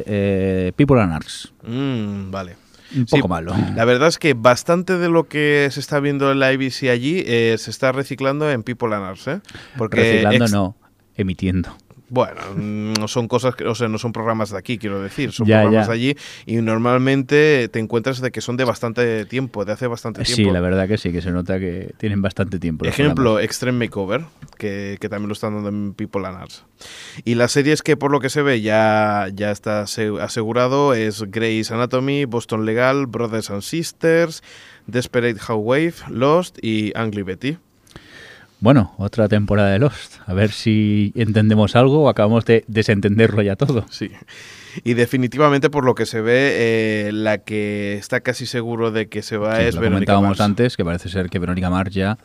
[0.07, 1.53] eh, People and Arts.
[1.67, 2.57] Mm, vale.
[2.95, 3.53] Un Sí, poco malo.
[3.75, 7.23] La verdad es que bastante de lo que se está viendo en la ABC allí
[7.27, 9.41] eh, se está reciclando en People and Arts, ¿eh?
[9.77, 10.77] Porque Reciclando no,
[11.17, 11.77] emitiendo.
[12.09, 15.47] Bueno, no son cosas que, o sea, no son programas de aquí, quiero decir, son
[15.47, 15.93] Ya, programas ya.
[15.93, 20.25] de allí y normalmente te encuentras de que son de bastante tiempo, de hace bastante
[20.25, 20.53] Sí, tiempo.
[20.55, 22.85] la verdad que sí, que se nota que tienen bastante tiempo.
[22.85, 23.45] Ejemplo, programas.
[23.45, 24.25] Extreme Makeover,
[24.57, 26.65] que, que también lo están dando en People and Arts.
[27.25, 30.95] Y la serie es que por lo que se ve ya, ya está ase- asegurado,
[30.95, 34.43] es Grey's Anatomy, Boston Legal, Brothers and Sisters,
[34.87, 37.59] Desperate Housewife, Lost y Angry Betty.
[38.61, 40.17] Bueno, otra temporada de Lost.
[40.27, 43.85] A ver si entendemos algo o acabamos de desentenderlo ya todo.
[43.91, 44.11] Sí.
[44.85, 49.23] Y definitivamente por lo que se ve, eh, la que está casi seguro de que
[49.23, 50.41] se va Sí, es lo Verónica comentábamos Mars.
[50.41, 52.19] antes, que parece ser que Verónica Mars ya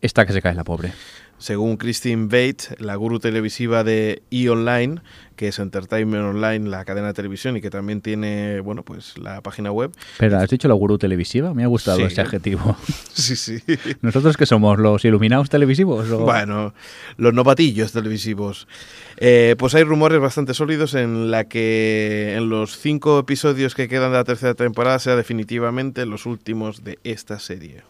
[0.00, 0.92] está que se cae la pobre.
[1.40, 5.00] Según Christine Bates, la gurú televisiva de E-Online,
[5.36, 9.40] que es Entertainment Online, la cadena de televisión y que también tiene, bueno, pues la
[9.40, 9.90] página web.
[10.18, 12.02] Pero has dicho la gurú televisiva, me ha gustado Sí.
[12.04, 12.76] ese adjetivo.
[13.14, 13.58] Sí, sí.
[14.02, 16.10] ¿Nosotros que somos los iluminados televisivos?
[16.10, 16.74] o- Bueno,
[17.16, 18.68] los novatillos televisivos.
[19.16, 24.12] Eh, pues hay rumores bastante sólidos en la que en los cinco episodios que quedan
[24.12, 27.82] de la tercera temporada sea definitivamente los últimos de esta serie.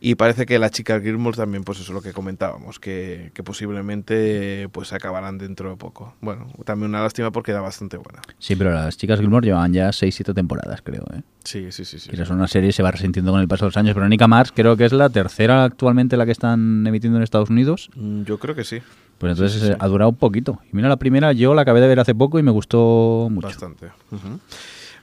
[0.00, 3.42] Y parece que la chica Gilmore también, pues eso es lo que comentábamos, que, que
[3.42, 6.14] posiblemente pues acabarán dentro de poco.
[6.20, 8.20] Bueno, también una lástima porque era bastante buena.
[8.38, 11.04] Sí, pero las chicas Gilmore llevan ya 6-7 temporadas, creo.
[11.14, 11.22] ¿eh?
[11.44, 11.98] Sí, sí, sí.
[11.98, 12.10] sí.
[12.10, 13.94] Que es una serie se va resintiendo con el paso de los años.
[13.94, 17.90] Verónica Mars creo que es la tercera actualmente la que están emitiendo en Estados Unidos.
[17.94, 18.80] Mm, Yo creo que sí.
[19.18, 19.72] Pues entonces sí, sí.
[19.72, 20.60] eh, ha durado un poquito.
[20.70, 23.46] Y mira, la primera yo la acabé de ver hace poco y me gustó mucho.
[23.48, 23.86] Bastante.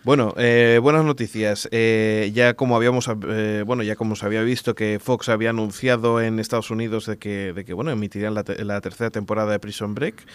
[0.06, 1.70] Bueno, eh, buenas noticias.
[1.72, 6.20] Eh, ya como habíamos, eh, bueno, ya como se había visto que Fox había anunciado
[6.20, 9.60] en Estados Unidos de que, de que bueno, emitirían la, te- la tercera temporada de
[9.60, 10.26] Prison Break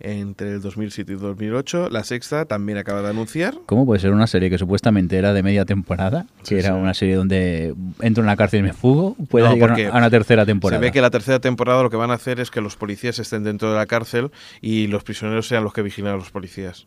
[0.00, 1.90] entre el 2007 y 2008.
[1.90, 3.54] La sexta también acaba de anunciar.
[3.66, 6.74] ¿Cómo puede ser una serie que supuestamente era de media temporada, que Sí, era sí.
[6.80, 10.08] una serie donde entro en la cárcil y me fugo, pueda No, llegar a una
[10.08, 10.80] tercera temporada?
[10.80, 13.18] Se ve que la tercera temporada lo que van a hacer es que los policías
[13.18, 14.30] estén dentro de la cárcel
[14.62, 16.86] y los prisioneros sean los que vigilan a los policías.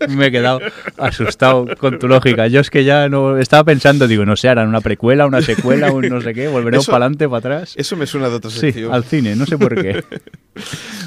[0.08, 0.60] Me he quedado
[0.96, 2.46] asustado con tu lógica.
[2.46, 5.92] Yo es que ya no estaba pensando, digo, no sé, harán una precuela, una secuela,
[5.92, 7.74] un no sé qué, volveremos para adelante, para atrás.
[7.76, 10.04] Eso me suena de otra Sí, al cine, no sé por qué.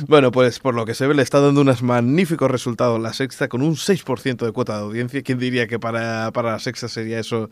[0.07, 3.49] Bueno, pues por lo que se ve le está dando unos magníficos resultados la sexta
[3.49, 5.21] con un 6% de cuota de audiencia.
[5.23, 7.49] ¿Quién diría que para, para la sexta sería eso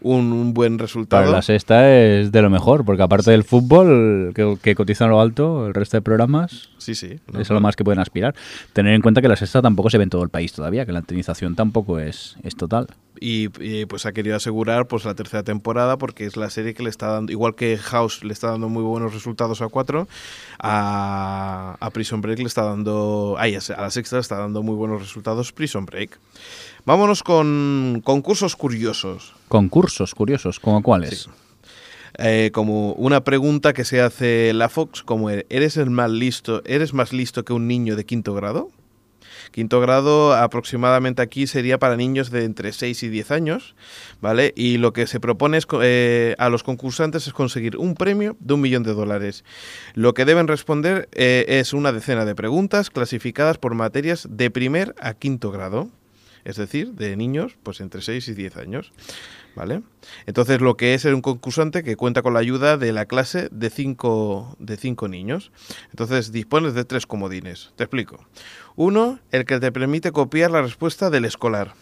[0.00, 1.24] un, un buen resultado?
[1.24, 5.10] Para la sexta es de lo mejor, porque aparte del fútbol, que, que cotiza en
[5.10, 7.20] lo alto, el resto de programas Sí, sí.
[7.38, 8.34] es lo más que pueden aspirar.
[8.72, 10.92] Tener en cuenta que la sexta tampoco se ve en todo el país todavía, que
[10.92, 12.88] la antenización tampoco es, es total.
[13.20, 16.82] Y, y, pues ha querido asegurar pues la tercera temporada porque es la serie que
[16.82, 20.08] le está dando, igual que House le está dando muy buenos resultados a 4,
[20.58, 24.74] a, a Prison Break le está dando, ay, a la sexta le está dando muy
[24.74, 26.18] buenos resultados Prison Break.
[26.86, 29.34] Vámonos con concursos curiosos.
[29.48, 31.22] Concursos curiosos, ¿como cuáles?
[31.22, 31.30] Sí.
[32.18, 36.92] Eh, como una pregunta que se hace la Fox, como ¿eres el más listo, eres
[36.92, 38.70] más listo que un niño de quinto grado?
[39.50, 43.74] Quinto grado aproximadamente aquí sería para niños de entre 6 y 10 años,
[44.20, 44.52] ¿vale?
[44.56, 48.54] Y lo que se propone es, eh, a los concursantes es conseguir un premio de
[48.54, 49.44] un millón de dólares.
[49.94, 54.94] Lo que deben responder eh, es una decena de preguntas clasificadas por materias de primer
[55.00, 55.88] a quinto grado,
[56.44, 58.92] es decir, de niños pues entre 6 y 10 años.
[59.56, 59.82] ¿Vale?
[60.26, 63.48] Entonces lo que es ser un concursante que cuenta con la ayuda de la clase
[63.50, 65.50] de cinco, de cinco niños.
[65.90, 67.72] Entonces dispones de tres comodines.
[67.76, 68.24] Te explico.
[68.76, 71.74] Uno, el que te permite copiar la respuesta del escolar.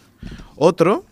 [0.55, 1.05] Otro,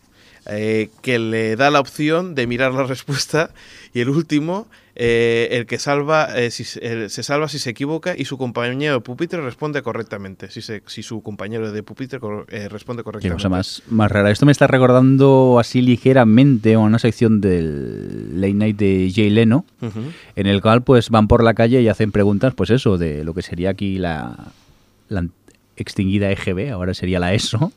[0.49, 3.53] eh, que le da la opción de mirar la respuesta.
[3.93, 4.68] Y el último,
[5.00, 8.38] eh, el que salva, eh, si, se- eh, se salva si se equivoca y su
[8.38, 10.50] compañero de pupitre responde correctamente.
[10.50, 13.36] Si, se- si su compañero de pupitre cor- eh, responde Qué correctamente.
[13.38, 14.32] cosa más, más rara.
[14.32, 19.66] Esto me está recordando así ligeramente a una sección del Late Night de Jay Leno,
[20.36, 23.34] en el cual pues van por la calle y hacen preguntas, pues eso, de lo
[23.36, 24.36] que sería aquí la,
[25.10, 25.28] la
[25.78, 27.71] extinguida EGB, ahora sería la ESO,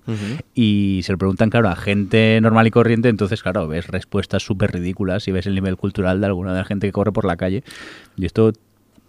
[0.55, 4.72] y se lo preguntan, claro, a gente normal y corriente, entonces, claro, ves respuestas súper
[4.72, 7.36] ridículas y ves el nivel cultural de alguna de la gente que corre por la
[7.36, 7.62] calle.
[8.16, 8.53] Y esto,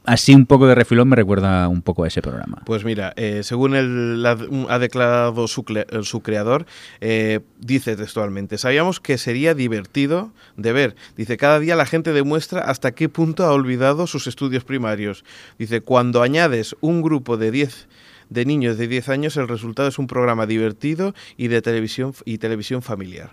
[0.05, 2.61] así un poco de refilón, me recuerda un poco a ese programa.
[2.65, 4.37] Pues mira, eh, según el, la-
[4.69, 6.65] ha declarado su, eh, su creador,
[7.01, 10.95] eh, dice textualmente, sabíamos que sería divertido de ver.
[11.17, 15.23] Dice, cada día la gente demuestra hasta qué punto ha olvidado sus estudios primarios.
[15.59, 17.87] Dice, cuando añades un grupo de 10
[18.31, 22.37] de niños de 10 años, el resultado es un programa divertido y de televisión y
[22.39, 23.31] televisión familiar.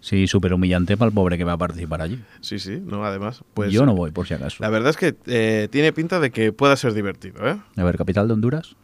[0.00, 2.22] Sí, súper humillante para el pobre que va a participar allí.
[2.40, 4.56] Sí, sí, no, además, pues Yo no voy, por si acaso.
[4.60, 7.56] La verdad es que eh, tiene pinta de que pueda ser divertido, ¿eh?
[7.76, 8.76] A ver, capital de Honduras.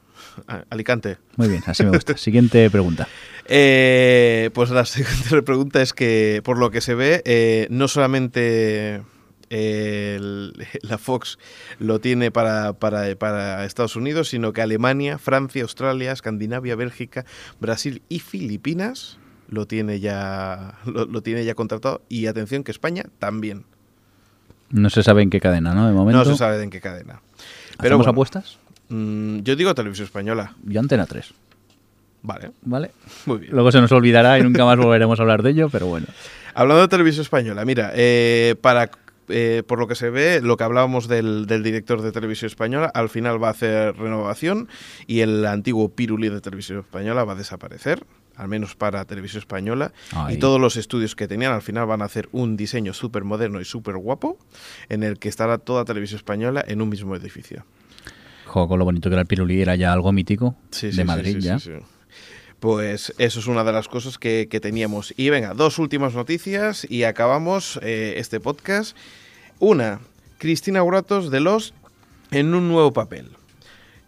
[0.49, 1.19] A- Alicante.
[1.37, 2.17] Muy bien, así me gusta.
[2.17, 3.07] Siguiente pregunta.
[3.47, 9.03] Eh, pues la siguiente pregunta es que, por lo que se ve, eh, no solamente
[9.55, 11.39] eh, el- la Fox
[11.79, 17.25] lo tiene para, para- para Estados Unidos, sino que Alemania, Francia, Australia, Escandinavia, Bélgica,
[17.61, 22.01] Brasil y Filipinas lo tiene ya, lo, lo tiene ya contratado.
[22.09, 23.65] Y atención que España también.
[24.71, 25.87] No se sabe en qué cadena, ¿no?
[25.87, 26.19] De momento.
[26.19, 27.21] No se sabe en qué cadena.
[27.77, 28.59] ¿Hacemos bueno, apuestas?
[28.89, 30.55] mm, yo digo televisión española.
[30.65, 31.35] Yo Antena 3.
[32.23, 32.93] Vale, ¿Vale?
[33.27, 33.53] muy bien.
[33.53, 36.07] Luego se nos olvidará y nunca más volveremos a hablar de ello, pero bueno.
[36.55, 38.91] Hablando de televisión española, mira, eh, para
[39.33, 42.91] eh, por lo que se ve, lo que hablábamos del, del director de televisión española,
[42.93, 44.69] al final va a hacer renovación
[45.07, 48.05] y el antiguo piruli de televisión española va a desaparecer,
[48.37, 49.93] al menos para televisión española.
[50.13, 50.37] Ay.
[50.37, 53.61] Y todos los estudios que tenían al final van a hacer un diseño súper moderno
[53.61, 54.39] y súper guapo,
[54.89, 57.65] en el que estará toda televisión española en un mismo edificio.
[58.47, 60.99] Jo, con lo bonito que era el Pirulí, era ya algo mítico Sí, de sí,
[60.99, 61.59] sí, Madrid sí, ya.
[62.63, 65.13] Pues eso es una de las cosas que, que teníamos.
[65.17, 68.97] Y venga, dos últimas noticias y acabamos eh, este podcast.
[69.59, 69.99] Una,
[70.39, 71.75] Cristina Gratos de Los
[72.31, 73.31] en un nuevo papel.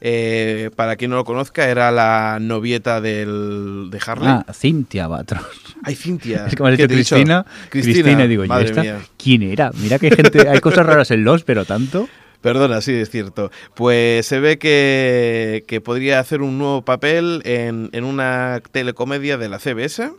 [0.01, 4.29] Eh, para quien no lo conozca, era la novieta del, de Harley.
[4.29, 5.43] Ah, Cintia Batros.
[5.83, 6.47] Ay, Cintia.
[6.47, 7.17] Es que me has ¿Qué dicho?
[7.17, 8.83] Cristina, Cristina, digo, ¿y madre esta?
[8.83, 9.01] mía.
[9.17, 9.73] ¿Quién era?
[9.75, 12.09] Mira que hay gente, hay cosas raras en los, pero tanto.
[12.45, 13.51] Perdona, sí, es cierto.
[13.75, 19.49] Pues se ve que, que podría hacer un nuevo papel en, en una telecomedia de
[19.49, 20.13] la CBS.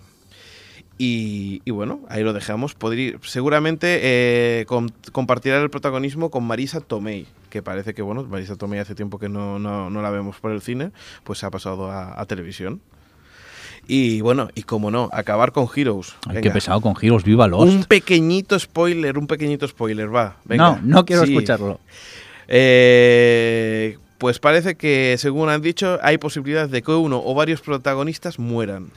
[0.97, 2.73] Y, bueno, ahí lo dejamos.
[2.73, 8.55] Podría, seguramente eh, com- compartirá el protagonismo con Marisa Tomei, que parece que, bueno, Marisa
[8.55, 10.89] Tomei hace tiempo que no, no- no la vemos por el cine,
[11.23, 12.81] pues se ha pasado a, a televisión.
[13.87, 16.15] Y bueno, y como no, acabar con Heroes.
[16.27, 17.71] Ay, qué pesado con giros, viva Lost.
[17.71, 20.37] Un pequeñito spoiler, un pequeñito spoiler, va.
[20.45, 20.71] Venga.
[20.71, 21.33] no, no quiero Sí.
[21.33, 21.79] escucharlo.
[22.47, 28.39] Eh, pues parece que, según han dicho, hay posibilidades de que uno o varios protagonistas
[28.39, 28.91] mueran.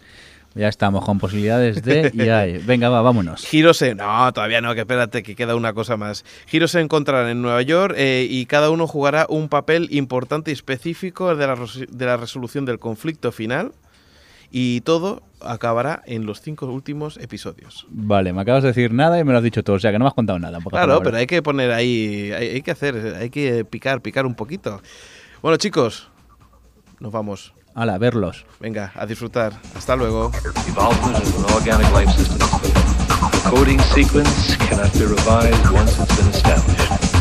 [0.55, 2.11] Ya estamos con posibilidades de...
[2.15, 2.59] y hay.
[2.67, 3.45] Venga, va, vámonos.
[3.45, 3.95] Giro se...
[3.95, 6.25] No, todavía no, que espérate, que queda una cosa más.
[6.47, 10.55] Giro se encontrarán en Nueva York eh, y cada uno jugará un papel importante y
[10.55, 11.57] específico de la,
[11.89, 13.73] de la resolución del conflicto final
[14.51, 17.87] y todo acabará en los cinco últimos episodios.
[17.91, 19.99] Vale, me acabas de decir nada y me lo has dicho todo, o sea que
[19.99, 20.59] no me has contado nada.
[20.59, 21.01] Claro, palabras.
[21.05, 24.81] pero hay que poner ahí, hay, hay que hacer, hay que picar, picar un poquito.
[25.43, 26.11] Bueno, chicos,
[27.01, 27.55] nos vamos.
[27.75, 28.45] Hala, verlos.
[28.59, 29.53] Venga, a disfrutar.
[29.77, 30.33] Hasta luego.
[30.67, 32.39] Evolvement is an organic life system.
[32.39, 37.18] The coding sequence cannot be revised once it's been established.